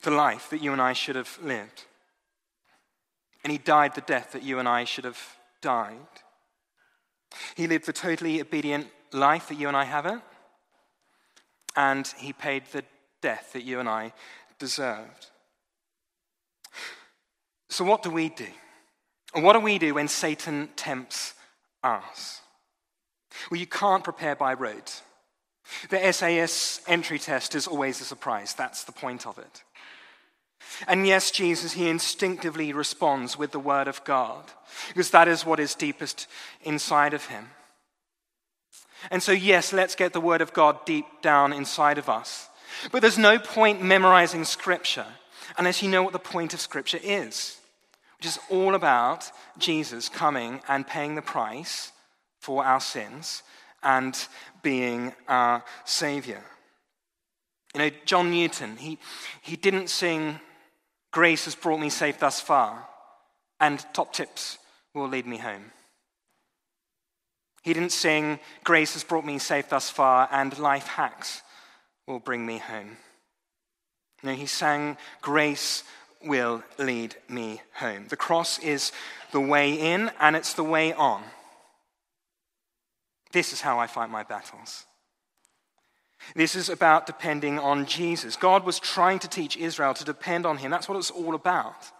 the 0.05 0.11
life 0.11 0.49
that 0.51 0.61
you 0.61 0.71
and 0.71 0.81
I 0.81 0.93
should 0.93 1.17
have 1.17 1.37
lived. 1.43 1.83
And 3.43 3.51
he 3.51 3.57
died 3.57 3.95
the 3.95 4.01
death 4.01 4.31
that 4.31 4.43
you 4.43 4.59
and 4.59 4.67
I 4.67 4.85
should 4.85 5.03
have 5.03 5.19
died. 5.61 5.97
He 7.55 7.67
lived 7.67 7.85
the 7.85 7.93
totally 7.93 8.39
obedient 8.39 8.87
life 9.11 9.49
that 9.49 9.59
you 9.59 9.67
and 9.67 9.75
I 9.75 9.83
haven't. 9.83 10.21
And 11.75 12.07
he 12.17 12.31
paid 12.31 12.63
the 12.67 12.83
death 13.21 13.51
that 13.53 13.63
you 13.63 13.79
and 13.79 13.89
I 13.89 14.13
deserved. 14.59 15.27
So, 17.69 17.83
what 17.83 18.03
do 18.03 18.09
we 18.09 18.29
do? 18.29 18.47
What 19.33 19.53
do 19.53 19.59
we 19.59 19.77
do 19.77 19.95
when 19.95 20.07
Satan 20.07 20.69
tempts 20.77 21.33
us? 21.83 22.41
Well, 23.51 23.59
you 23.59 23.67
can't 23.67 24.03
prepare 24.03 24.35
by 24.35 24.53
rote. 24.53 25.01
The 25.89 26.11
SAS 26.13 26.81
entry 26.87 27.19
test 27.19 27.55
is 27.55 27.67
always 27.67 27.99
a 27.99 28.05
surprise. 28.05 28.53
That's 28.53 28.83
the 28.83 28.91
point 28.91 29.27
of 29.27 29.37
it. 29.37 29.63
And 30.87 31.07
yes, 31.07 31.31
Jesus, 31.31 31.73
he 31.73 31.89
instinctively 31.89 32.73
responds 32.73 33.37
with 33.37 33.51
the 33.51 33.59
word 33.59 33.87
of 33.87 34.03
God, 34.03 34.43
because 34.89 35.11
that 35.11 35.27
is 35.27 35.45
what 35.45 35.59
is 35.59 35.75
deepest 35.75 36.27
inside 36.63 37.13
of 37.13 37.25
him. 37.25 37.49
And 39.11 39.21
so, 39.21 39.31
yes, 39.31 39.71
let's 39.71 39.95
get 39.95 40.13
the 40.13 40.21
word 40.21 40.41
of 40.41 40.53
God 40.53 40.83
deep 40.85 41.05
down 41.21 41.53
inside 41.53 41.97
of 41.97 42.09
us. 42.09 42.49
But 42.91 43.01
there's 43.01 43.17
no 43.17 43.39
point 43.39 43.81
memorizing 43.81 44.43
scripture 44.43 45.05
unless 45.57 45.81
you 45.81 45.89
know 45.89 46.03
what 46.03 46.13
the 46.13 46.19
point 46.19 46.53
of 46.53 46.59
scripture 46.59 46.99
is, 47.01 47.57
which 48.17 48.27
is 48.27 48.39
all 48.49 48.75
about 48.75 49.31
Jesus 49.57 50.09
coming 50.09 50.61
and 50.67 50.87
paying 50.87 51.15
the 51.15 51.21
price 51.21 51.91
for 52.39 52.65
our 52.65 52.81
sins 52.81 53.43
and 53.83 54.27
being 54.61 55.13
our 55.27 55.63
Savior. 55.85 56.43
You 57.73 57.79
know, 57.79 57.89
John 58.05 58.31
Newton, 58.31 58.77
he, 58.77 58.97
he 59.41 59.55
didn't 59.55 59.89
sing, 59.89 60.39
Grace 61.15 61.45
has 61.45 61.55
brought 61.55 61.79
me 61.79 61.89
safe 61.89 62.19
thus 62.19 62.41
far, 62.41 62.89
and 63.61 63.85
top 63.93 64.11
tips 64.11 64.57
will 64.93 65.07
lead 65.07 65.25
me 65.25 65.37
home. 65.37 65.71
He 67.63 67.73
didn't 67.73 67.93
sing, 67.93 68.37
Grace 68.65 68.95
has 68.95 69.05
brought 69.05 69.25
me 69.25 69.39
safe 69.39 69.69
thus 69.69 69.89
far, 69.89 70.27
and 70.29 70.59
life 70.59 70.87
hacks 70.87 71.41
will 72.05 72.19
bring 72.19 72.45
me 72.45 72.57
home. 72.57 72.97
No, 74.23 74.33
he 74.33 74.45
sang, 74.45 74.97
Grace 75.21 75.85
will 76.21 76.61
lead 76.77 77.15
me 77.29 77.61
home. 77.75 78.07
The 78.09 78.17
cross 78.17 78.59
is 78.59 78.91
the 79.31 79.39
way 79.39 79.71
in, 79.71 80.11
and 80.19 80.35
it's 80.35 80.51
the 80.51 80.65
way 80.65 80.91
on. 80.91 81.23
This 83.31 83.53
is 83.53 83.61
how 83.61 83.79
I 83.79 83.87
fight 83.87 84.09
my 84.09 84.23
battles. 84.23 84.85
This 86.35 86.55
is 86.55 86.69
about 86.69 87.05
depending 87.05 87.59
on 87.59 87.85
Jesus. 87.85 88.35
God 88.35 88.65
was 88.65 88.79
trying 88.79 89.19
to 89.19 89.27
teach 89.27 89.57
Israel 89.57 89.93
to 89.93 90.03
depend 90.03 90.45
on 90.45 90.57
him. 90.57 90.71
That's 90.71 90.89
what 90.89 90.97
it's 90.97 91.11
all 91.11 91.35
about. 91.35 91.91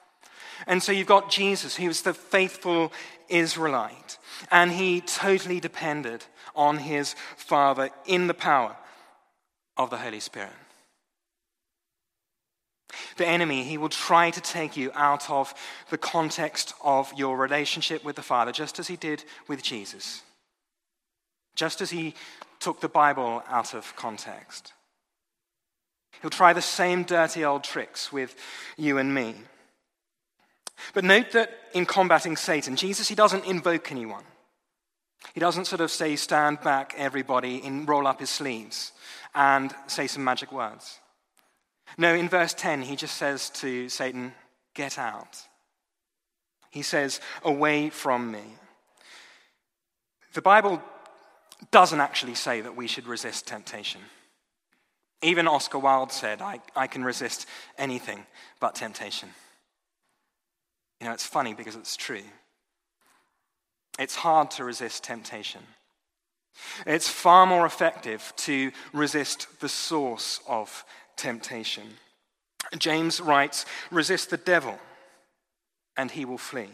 And 0.68 0.82
so 0.82 0.92
you've 0.92 1.08
got 1.08 1.30
Jesus, 1.30 1.76
he 1.76 1.88
was 1.88 2.02
the 2.02 2.14
faithful 2.14 2.92
Israelite, 3.28 4.18
and 4.52 4.72
he 4.72 5.02
totally 5.02 5.60
depended 5.60 6.24
on 6.56 6.78
his 6.78 7.14
Father 7.36 7.90
in 8.06 8.28
the 8.28 8.34
power 8.34 8.76
of 9.76 9.90
the 9.90 9.98
Holy 9.98 10.22
Spirit. 10.22 10.54
The 13.18 13.28
enemy, 13.28 13.64
he 13.64 13.78
will 13.78 13.90
try 13.90 14.32
to 14.32 14.42
take 14.42 14.78
you 14.78 14.92
out 14.96 15.30
of 15.30 15.54
the 15.90 15.98
context 15.98 16.74
of 16.82 17.12
your 17.14 17.36
relationship 17.36 18.06
with 18.06 18.16
the 18.16 18.22
Father, 18.22 18.54
just 18.54 18.80
as 18.80 18.88
he 18.88 18.96
did 18.96 19.26
with 19.48 19.62
Jesus 19.62 20.22
just 21.56 21.82
as 21.82 21.90
he 21.90 22.14
took 22.66 22.82
the 22.82 22.90
Bible 22.90 23.44
out 23.48 23.76
of 23.76 23.96
context. 23.96 24.74
He'll 26.20 26.32
try 26.32 26.52
the 26.52 26.64
same 26.64 27.04
dirty 27.04 27.46
old 27.46 27.64
tricks 27.64 28.12
with 28.12 28.36
you 28.76 28.98
and 28.98 29.14
me. 29.14 29.36
But 30.96 31.04
note 31.04 31.32
that 31.34 31.52
in 31.76 31.86
combating 31.86 32.36
Satan, 32.36 32.76
Jesus, 32.76 33.08
he 33.08 33.14
doesn't 33.14 33.46
invoke 33.46 33.92
anyone. 33.92 34.24
He 35.36 35.40
doesn't 35.40 35.66
sort 35.68 35.82
of 35.82 35.92
say, 35.92 36.16
stand 36.16 36.60
back, 36.62 36.96
everybody, 36.98 37.62
and 37.64 37.88
roll 37.88 38.08
up 38.08 38.20
his 38.20 38.32
sleeves 38.32 38.94
and 39.36 39.72
say 39.86 40.08
some 40.08 40.24
magic 40.24 40.52
words. 40.52 41.00
No, 42.00 42.16
in 42.16 42.30
verse 42.30 42.56
10, 42.56 42.82
he 42.82 42.96
just 42.96 43.16
says 43.16 43.52
to 43.62 43.90
Satan, 43.90 44.34
get 44.74 44.98
out. 44.98 45.38
He 46.72 46.82
says, 46.82 47.22
away 47.44 47.92
from 47.92 48.32
me. 48.32 48.44
The 50.34 50.42
Bible 50.42 50.82
doesn't 51.72 52.02
actually 52.02 52.36
say 52.36 52.62
that 52.62 52.76
we 52.76 52.88
should 52.88 53.08
resist 53.08 53.48
temptation. 53.48 54.02
Even 55.22 55.48
Oscar 55.48 55.80
Wilde 55.80 56.12
said, 56.12 56.42
I, 56.42 56.60
I 56.76 56.88
can 56.88 57.04
resist 57.04 57.48
anything 57.78 58.26
but 58.60 58.76
temptation. 58.76 59.30
You 61.00 61.08
know, 61.08 61.14
it's 61.14 61.26
funny 61.26 61.54
because 61.54 61.76
it's 61.76 61.96
true. 61.96 62.24
It's 63.98 64.16
hard 64.16 64.52
to 64.52 64.64
resist 64.64 65.04
temptation. 65.04 65.62
It's 66.86 67.10
far 67.10 67.46
more 67.46 67.66
effective 67.66 68.34
to 68.38 68.72
resist 68.94 69.60
the 69.60 69.70
source 69.70 70.40
of 70.48 70.86
temptation. 71.16 71.84
James 72.78 73.22
writes, 73.22 73.66
resist 73.92 74.30
the 74.30 74.38
devil, 74.38 74.78
and 75.98 76.12
he 76.12 76.26
will 76.26 76.38
flee. 76.38 76.70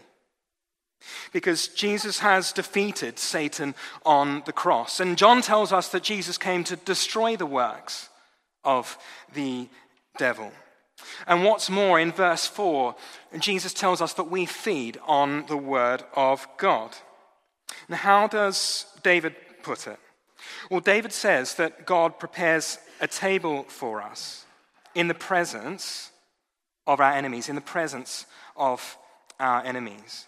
Because 1.33 1.67
Jesus 1.69 2.19
has 2.19 2.51
defeated 2.51 3.19
Satan 3.19 3.75
on 4.05 4.43
the 4.45 4.53
cross. 4.53 4.99
And 4.99 5.17
John 5.17 5.41
tells 5.41 5.73
us 5.73 5.89
that 5.89 6.03
Jesus 6.03 6.37
came 6.37 6.63
to 6.65 6.75
destroy 6.75 7.35
the 7.35 7.45
works 7.45 8.09
of 8.63 8.97
the 9.33 9.67
devil. 10.17 10.51
And 11.27 11.43
what's 11.43 11.69
more, 11.69 11.99
in 11.99 12.11
verse 12.11 12.45
4, 12.47 12.95
Jesus 13.39 13.73
tells 13.73 14.01
us 14.01 14.13
that 14.13 14.29
we 14.29 14.45
feed 14.45 14.99
on 15.07 15.45
the 15.47 15.57
word 15.57 16.03
of 16.15 16.47
God. 16.57 16.95
Now, 17.89 17.97
how 17.97 18.27
does 18.27 18.85
David 19.03 19.35
put 19.63 19.87
it? 19.87 19.99
Well, 20.69 20.79
David 20.79 21.13
says 21.13 21.55
that 21.55 21.85
God 21.85 22.19
prepares 22.19 22.77
a 22.99 23.07
table 23.07 23.63
for 23.63 24.01
us 24.01 24.45
in 24.95 25.07
the 25.07 25.13
presence 25.13 26.11
of 26.85 26.99
our 26.99 27.13
enemies, 27.13 27.49
in 27.49 27.55
the 27.55 27.61
presence 27.61 28.25
of 28.55 28.97
our 29.39 29.63
enemies. 29.63 30.27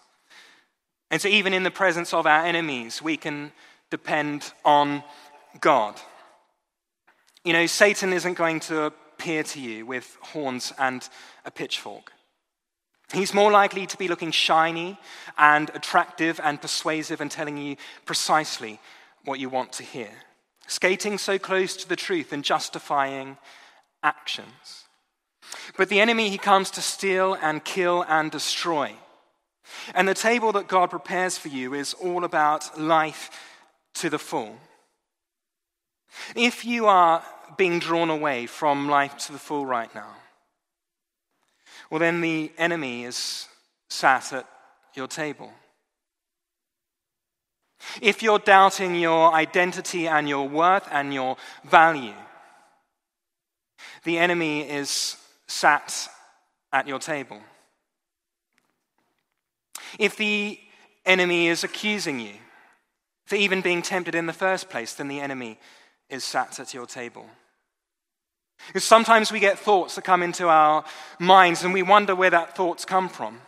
And 1.14 1.22
so, 1.22 1.28
even 1.28 1.54
in 1.54 1.62
the 1.62 1.70
presence 1.70 2.12
of 2.12 2.26
our 2.26 2.44
enemies, 2.44 3.00
we 3.00 3.16
can 3.16 3.52
depend 3.88 4.52
on 4.64 5.04
God. 5.60 5.94
You 7.44 7.52
know, 7.52 7.66
Satan 7.66 8.12
isn't 8.12 8.34
going 8.34 8.58
to 8.66 8.86
appear 8.86 9.44
to 9.44 9.60
you 9.60 9.86
with 9.86 10.18
horns 10.20 10.72
and 10.76 11.08
a 11.44 11.52
pitchfork. 11.52 12.10
He's 13.12 13.32
more 13.32 13.52
likely 13.52 13.86
to 13.86 13.96
be 13.96 14.08
looking 14.08 14.32
shiny 14.32 14.98
and 15.38 15.70
attractive 15.72 16.40
and 16.42 16.60
persuasive 16.60 17.20
and 17.20 17.30
telling 17.30 17.58
you 17.58 17.76
precisely 18.06 18.80
what 19.24 19.38
you 19.38 19.48
want 19.48 19.72
to 19.74 19.84
hear. 19.84 20.10
Skating 20.66 21.16
so 21.18 21.38
close 21.38 21.76
to 21.76 21.88
the 21.88 21.94
truth 21.94 22.32
and 22.32 22.42
justifying 22.42 23.38
actions. 24.02 24.82
But 25.76 25.90
the 25.90 26.00
enemy, 26.00 26.28
he 26.28 26.38
comes 26.38 26.72
to 26.72 26.82
steal 26.82 27.34
and 27.40 27.64
kill 27.64 28.04
and 28.08 28.32
destroy. 28.32 28.96
And 29.94 30.08
the 30.08 30.14
table 30.14 30.52
that 30.52 30.68
God 30.68 30.90
prepares 30.90 31.38
for 31.38 31.48
you 31.48 31.74
is 31.74 31.94
all 31.94 32.24
about 32.24 32.80
life 32.80 33.30
to 33.94 34.10
the 34.10 34.18
full. 34.18 34.56
If 36.34 36.64
you 36.64 36.86
are 36.86 37.22
being 37.56 37.78
drawn 37.78 38.10
away 38.10 38.46
from 38.46 38.88
life 38.88 39.16
to 39.26 39.32
the 39.32 39.38
full 39.38 39.66
right 39.66 39.92
now, 39.94 40.14
well, 41.90 42.00
then 42.00 42.20
the 42.20 42.50
enemy 42.58 43.04
is 43.04 43.46
sat 43.88 44.32
at 44.32 44.46
your 44.94 45.06
table. 45.06 45.52
If 48.00 48.22
you're 48.22 48.38
doubting 48.38 48.94
your 48.94 49.32
identity 49.32 50.08
and 50.08 50.28
your 50.28 50.48
worth 50.48 50.88
and 50.90 51.12
your 51.12 51.36
value, 51.64 52.14
the 54.04 54.18
enemy 54.18 54.62
is 54.62 55.16
sat 55.46 56.08
at 56.72 56.88
your 56.88 56.98
table. 56.98 57.40
If 59.98 60.16
the 60.16 60.58
enemy 61.04 61.48
is 61.48 61.64
accusing 61.64 62.20
you 62.20 62.34
for 63.26 63.36
even 63.36 63.60
being 63.60 63.82
tempted 63.82 64.14
in 64.14 64.26
the 64.26 64.32
first 64.32 64.68
place, 64.68 64.94
then 64.94 65.08
the 65.08 65.20
enemy 65.20 65.58
is 66.08 66.24
sat 66.24 66.58
at 66.60 66.74
your 66.74 66.86
table. 66.86 67.26
Because 68.66 68.84
sometimes 68.84 69.32
we 69.32 69.40
get 69.40 69.58
thoughts 69.58 69.94
that 69.94 70.04
come 70.04 70.22
into 70.22 70.48
our 70.48 70.84
minds 71.18 71.64
and 71.64 71.72
we 71.74 71.82
wonder 71.82 72.14
where 72.14 72.30
that 72.30 72.56
thoughts 72.56 72.84
come 72.84 73.08
from. 73.08 73.40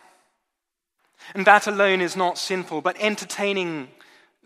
And 1.33 1.45
that 1.45 1.67
alone 1.67 2.01
is 2.01 2.15
not 2.15 2.37
sinful, 2.37 2.81
but 2.81 2.97
entertaining 2.99 3.89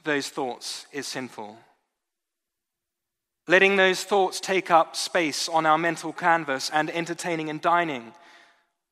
those 0.03 0.29
thoughts 0.29 0.87
is 0.91 1.07
sinful. 1.07 1.57
Letting 3.47 3.75
those 3.75 4.03
thoughts 4.03 4.39
take 4.39 4.71
up 4.71 4.95
space 4.95 5.49
on 5.49 5.65
our 5.65 5.77
mental 5.77 6.13
canvas 6.13 6.69
and 6.71 6.89
entertaining 6.89 7.49
and 7.49 7.59
dining 7.59 8.13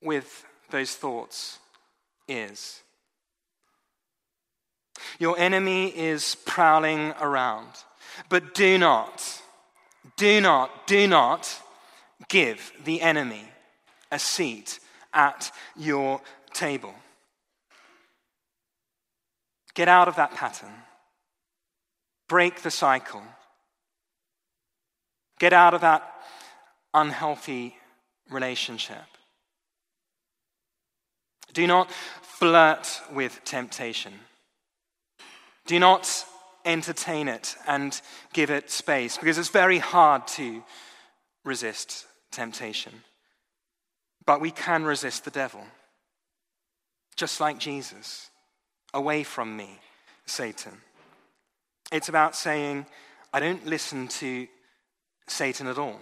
with 0.01 0.45
those 0.69 0.95
thoughts 0.95 1.59
is. 2.27 2.81
Your 5.19 5.37
enemy 5.37 5.87
is 5.87 6.35
prowling 6.45 7.13
around. 7.19 7.67
But 8.27 8.53
do 8.53 8.77
not, 8.77 9.41
do 10.17 10.41
not, 10.41 10.87
do 10.87 11.07
not 11.07 11.61
give 12.27 12.71
the 12.83 13.01
enemy 13.01 13.49
a 14.11 14.19
seat 14.19 14.79
at 15.13 15.51
your 15.75 16.21
table. 16.53 16.93
Get 19.73 19.87
out 19.87 20.07
of 20.07 20.15
that 20.17 20.35
pattern. 20.35 20.73
Break 22.27 22.61
the 22.61 22.71
cycle. 22.71 23.23
Get 25.39 25.53
out 25.53 25.73
of 25.73 25.81
that 25.81 26.03
unhealthy 26.93 27.75
relationship. 28.29 29.05
Do 31.53 31.65
not 31.65 31.89
flirt 31.91 33.01
with 33.11 33.41
temptation. 33.45 34.13
Do 35.69 35.77
not 35.77 36.25
entertain 36.65 37.27
it 37.27 37.55
and 37.67 38.01
give 38.33 38.49
it 38.49 38.71
space 38.71 39.19
because 39.19 39.37
it's 39.37 39.49
very 39.49 39.77
hard 39.77 40.25
to 40.29 40.63
resist 41.45 42.07
temptation. 42.31 42.91
But 44.25 44.41
we 44.41 44.49
can 44.49 44.83
resist 44.83 45.25
the 45.25 45.29
devil, 45.29 45.61
just 47.15 47.39
like 47.39 47.59
Jesus. 47.59 48.31
Away 48.95 49.21
from 49.21 49.55
me, 49.55 49.77
Satan. 50.25 50.71
It's 51.91 52.09
about 52.09 52.35
saying, 52.35 52.87
I 53.31 53.39
don't 53.39 53.67
listen 53.67 54.07
to 54.07 54.47
Satan 55.27 55.67
at 55.67 55.77
all. 55.77 55.99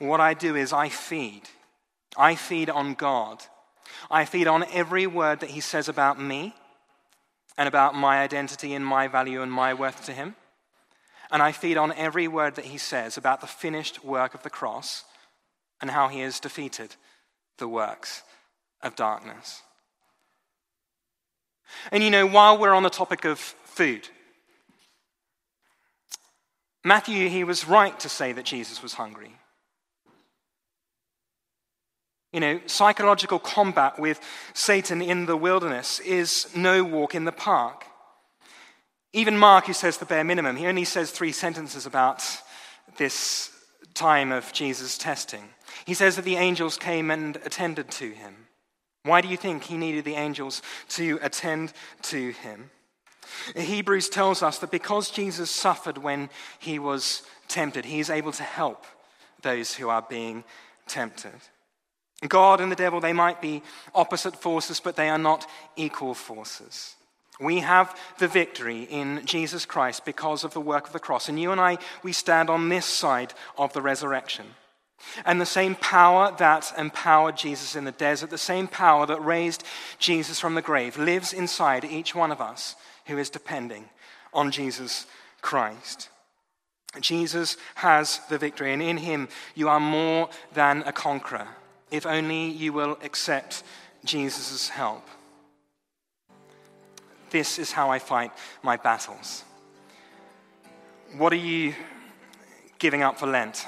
What 0.00 0.18
I 0.18 0.34
do 0.34 0.56
is 0.56 0.72
I 0.72 0.88
feed. 0.88 1.42
I 2.16 2.34
feed 2.34 2.68
on 2.68 2.94
God. 2.94 3.44
I 4.10 4.24
feed 4.24 4.48
on 4.48 4.64
every 4.72 5.06
word 5.06 5.38
that 5.38 5.50
he 5.50 5.60
says 5.60 5.88
about 5.88 6.20
me 6.20 6.52
and 7.58 7.66
about 7.66 7.94
my 7.94 8.20
identity 8.20 8.72
and 8.72 8.86
my 8.86 9.08
value 9.08 9.42
and 9.42 9.52
my 9.52 9.74
worth 9.74 10.06
to 10.06 10.12
him. 10.12 10.36
And 11.30 11.42
I 11.42 11.52
feed 11.52 11.76
on 11.76 11.92
every 11.92 12.28
word 12.28 12.54
that 12.54 12.66
he 12.66 12.78
says 12.78 13.18
about 13.18 13.40
the 13.40 13.46
finished 13.46 14.02
work 14.04 14.32
of 14.32 14.44
the 14.44 14.48
cross 14.48 15.04
and 15.80 15.90
how 15.90 16.08
he 16.08 16.20
has 16.20 16.40
defeated 16.40 16.94
the 17.58 17.68
works 17.68 18.22
of 18.80 18.96
darkness. 18.96 19.62
And 21.92 22.02
you 22.02 22.10
know, 22.10 22.26
while 22.26 22.56
we're 22.56 22.72
on 22.72 22.84
the 22.84 22.90
topic 22.90 23.24
of 23.24 23.38
food, 23.38 24.08
Matthew, 26.84 27.28
he 27.28 27.44
was 27.44 27.68
right 27.68 27.98
to 28.00 28.08
say 28.08 28.32
that 28.32 28.44
Jesus 28.44 28.82
was 28.82 28.94
hungry. 28.94 29.34
You 32.32 32.40
know, 32.40 32.60
psychological 32.66 33.38
combat 33.38 33.98
with 33.98 34.20
Satan 34.52 35.00
in 35.00 35.26
the 35.26 35.36
wilderness 35.36 35.98
is 36.00 36.48
no 36.54 36.84
walk 36.84 37.14
in 37.14 37.24
the 37.24 37.32
park. 37.32 37.86
Even 39.14 39.38
Mark, 39.38 39.66
who 39.66 39.72
says 39.72 39.96
the 39.96 40.04
bare 40.04 40.24
minimum, 40.24 40.56
he 40.56 40.66
only 40.66 40.84
says 40.84 41.10
three 41.10 41.32
sentences 41.32 41.86
about 41.86 42.22
this 42.98 43.50
time 43.94 44.30
of 44.30 44.52
Jesus' 44.52 44.98
testing. 44.98 45.48
He 45.86 45.94
says 45.94 46.16
that 46.16 46.24
the 46.26 46.36
angels 46.36 46.76
came 46.76 47.10
and 47.10 47.36
attended 47.36 47.90
to 47.92 48.10
him. 48.10 48.48
Why 49.04 49.22
do 49.22 49.28
you 49.28 49.38
think 49.38 49.64
he 49.64 49.78
needed 49.78 50.04
the 50.04 50.16
angels 50.16 50.60
to 50.90 51.18
attend 51.22 51.72
to 52.02 52.32
him? 52.32 52.70
Hebrews 53.56 54.10
tells 54.10 54.42
us 54.42 54.58
that 54.58 54.70
because 54.70 55.10
Jesus 55.10 55.50
suffered 55.50 55.98
when 55.98 56.28
he 56.58 56.78
was 56.78 57.22
tempted, 57.46 57.86
he 57.86 58.00
is 58.00 58.10
able 58.10 58.32
to 58.32 58.42
help 58.42 58.84
those 59.42 59.74
who 59.74 59.88
are 59.88 60.02
being 60.02 60.44
tempted. 60.86 61.32
God 62.26 62.60
and 62.60 62.72
the 62.72 62.76
devil, 62.76 63.00
they 63.00 63.12
might 63.12 63.40
be 63.40 63.62
opposite 63.94 64.34
forces, 64.34 64.80
but 64.80 64.96
they 64.96 65.08
are 65.08 65.18
not 65.18 65.48
equal 65.76 66.14
forces. 66.14 66.96
We 67.40 67.60
have 67.60 67.96
the 68.18 68.26
victory 68.26 68.82
in 68.82 69.24
Jesus 69.24 69.64
Christ 69.64 70.04
because 70.04 70.42
of 70.42 70.52
the 70.52 70.60
work 70.60 70.88
of 70.88 70.92
the 70.92 70.98
cross. 70.98 71.28
And 71.28 71.40
you 71.40 71.52
and 71.52 71.60
I, 71.60 71.78
we 72.02 72.12
stand 72.12 72.50
on 72.50 72.68
this 72.68 72.86
side 72.86 73.34
of 73.56 73.72
the 73.72 73.82
resurrection. 73.82 74.46
And 75.24 75.40
the 75.40 75.46
same 75.46 75.76
power 75.76 76.34
that 76.38 76.72
empowered 76.76 77.36
Jesus 77.36 77.76
in 77.76 77.84
the 77.84 77.92
desert, 77.92 78.30
the 78.30 78.38
same 78.38 78.66
power 78.66 79.06
that 79.06 79.24
raised 79.24 79.62
Jesus 80.00 80.40
from 80.40 80.56
the 80.56 80.62
grave, 80.62 80.98
lives 80.98 81.32
inside 81.32 81.84
each 81.84 82.16
one 82.16 82.32
of 82.32 82.40
us 82.40 82.74
who 83.06 83.16
is 83.16 83.30
depending 83.30 83.88
on 84.34 84.50
Jesus 84.50 85.06
Christ. 85.40 86.08
Jesus 87.00 87.56
has 87.76 88.20
the 88.28 88.38
victory, 88.38 88.72
and 88.72 88.82
in 88.82 88.96
him 88.96 89.28
you 89.54 89.68
are 89.68 89.78
more 89.78 90.28
than 90.54 90.82
a 90.84 90.92
conqueror, 90.92 91.46
if 91.90 92.06
only 92.06 92.50
you 92.50 92.72
will 92.72 92.98
accept 93.02 93.62
Jesus' 94.04 94.68
help. 94.68 95.06
This 97.30 97.58
is 97.58 97.72
how 97.72 97.90
I 97.90 97.98
fight 97.98 98.32
my 98.62 98.76
battles. 98.76 99.44
What 101.16 101.32
are 101.32 101.36
you 101.36 101.74
giving 102.78 103.02
up 103.02 103.18
for 103.18 103.26
Lent? 103.26 103.66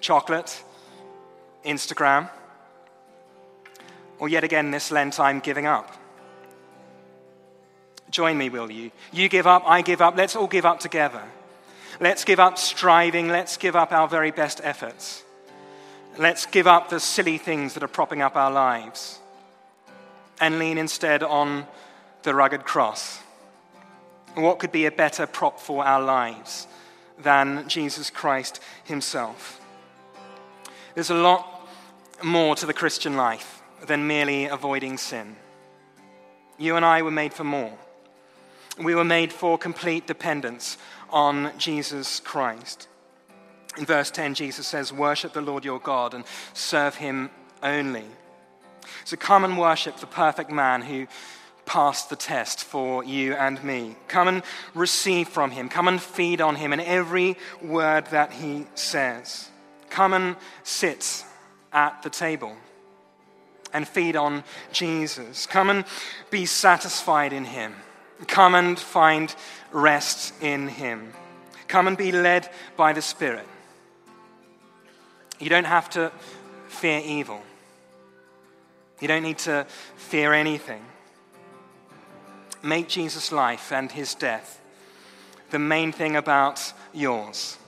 chocolate, 0.00 0.62
Instagram, 1.64 2.30
or 4.18 4.28
yet 4.28 4.44
again 4.44 4.70
this 4.70 4.90
Lent 4.90 5.18
I'm 5.18 5.40
giving 5.40 5.66
up. 5.66 5.92
Join 8.10 8.38
me, 8.38 8.48
will 8.48 8.70
you? 8.70 8.92
You 9.12 9.28
give 9.28 9.46
up, 9.46 9.64
I 9.66 9.82
give 9.82 10.00
up, 10.00 10.16
let's 10.16 10.36
all 10.36 10.46
give 10.46 10.64
up 10.64 10.78
together. 10.78 11.22
Let's 12.00 12.24
give 12.24 12.38
up 12.38 12.56
striving, 12.56 13.28
let's 13.28 13.56
give 13.56 13.74
up 13.74 13.90
our 13.90 14.06
very 14.06 14.30
best 14.30 14.60
efforts. 14.62 15.24
Let's 16.18 16.46
give 16.46 16.66
up 16.66 16.88
the 16.88 16.98
silly 16.98 17.36
things 17.36 17.74
that 17.74 17.82
are 17.82 17.88
propping 17.88 18.22
up 18.22 18.36
our 18.36 18.50
lives 18.50 19.18
and 20.40 20.58
lean 20.58 20.78
instead 20.78 21.22
on 21.22 21.66
the 22.22 22.34
rugged 22.34 22.64
cross. 22.64 23.20
What 24.34 24.58
could 24.58 24.72
be 24.72 24.86
a 24.86 24.90
better 24.90 25.26
prop 25.26 25.60
for 25.60 25.84
our 25.84 26.00
lives 26.00 26.66
than 27.18 27.68
Jesus 27.68 28.08
Christ 28.08 28.62
Himself? 28.84 29.60
There's 30.94 31.10
a 31.10 31.14
lot 31.14 31.68
more 32.22 32.56
to 32.56 32.64
the 32.64 32.72
Christian 32.72 33.16
life 33.16 33.62
than 33.86 34.06
merely 34.06 34.46
avoiding 34.46 34.96
sin. 34.96 35.36
You 36.56 36.76
and 36.76 36.84
I 36.84 37.02
were 37.02 37.10
made 37.10 37.34
for 37.34 37.44
more. 37.44 37.76
We 38.82 38.94
were 38.94 39.04
made 39.04 39.34
for 39.34 39.58
complete 39.58 40.06
dependence 40.06 40.78
on 41.10 41.52
Jesus 41.58 42.20
Christ. 42.20 42.88
In 43.76 43.84
verse 43.84 44.10
10, 44.10 44.34
Jesus 44.34 44.66
says, 44.66 44.92
Worship 44.92 45.32
the 45.32 45.40
Lord 45.40 45.64
your 45.64 45.78
God 45.78 46.14
and 46.14 46.24
serve 46.54 46.96
him 46.96 47.30
only. 47.62 48.04
So 49.04 49.16
come 49.16 49.44
and 49.44 49.58
worship 49.58 49.96
the 49.98 50.06
perfect 50.06 50.50
man 50.50 50.82
who 50.82 51.06
passed 51.64 52.08
the 52.08 52.16
test 52.16 52.64
for 52.64 53.04
you 53.04 53.34
and 53.34 53.62
me. 53.62 53.96
Come 54.08 54.28
and 54.28 54.42
receive 54.74 55.28
from 55.28 55.50
him. 55.50 55.68
Come 55.68 55.88
and 55.88 56.00
feed 56.00 56.40
on 56.40 56.54
him 56.54 56.72
in 56.72 56.80
every 56.80 57.36
word 57.60 58.06
that 58.06 58.32
he 58.32 58.66
says. 58.74 59.50
Come 59.90 60.12
and 60.12 60.36
sit 60.62 61.24
at 61.72 62.02
the 62.02 62.10
table 62.10 62.56
and 63.72 63.86
feed 63.86 64.16
on 64.16 64.42
Jesus. 64.72 65.46
Come 65.46 65.70
and 65.70 65.84
be 66.30 66.46
satisfied 66.46 67.32
in 67.32 67.44
Him. 67.44 67.74
Come 68.26 68.54
and 68.54 68.78
find 68.78 69.34
rest 69.70 70.32
in 70.42 70.68
Him. 70.68 71.12
Come 71.68 71.86
and 71.86 71.96
be 71.96 72.12
led 72.12 72.48
by 72.76 72.92
the 72.92 73.02
Spirit. 73.02 73.46
You 75.38 75.48
don't 75.48 75.64
have 75.64 75.90
to 75.90 76.12
fear 76.68 77.00
evil. 77.04 77.42
You 79.00 79.08
don't 79.08 79.22
need 79.22 79.38
to 79.38 79.66
fear 79.96 80.32
anything. 80.32 80.82
Make 82.62 82.88
Jesus' 82.88 83.30
life 83.30 83.72
and 83.72 83.92
his 83.92 84.14
death 84.14 84.60
the 85.50 85.58
main 85.58 85.92
thing 85.92 86.16
about 86.16 86.72
yours 86.92 87.58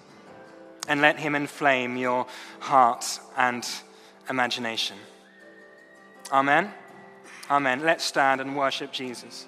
and 0.89 1.01
let 1.03 1.19
Him 1.19 1.35
inflame 1.35 1.97
your 1.97 2.27
heart 2.61 3.21
and 3.37 3.67
imagination. 4.29 4.97
Amen. 6.33 6.73
Amen. 7.51 7.83
Let's 7.85 8.05
stand 8.05 8.41
and 8.41 8.57
worship 8.57 8.91
Jesus. 8.93 9.47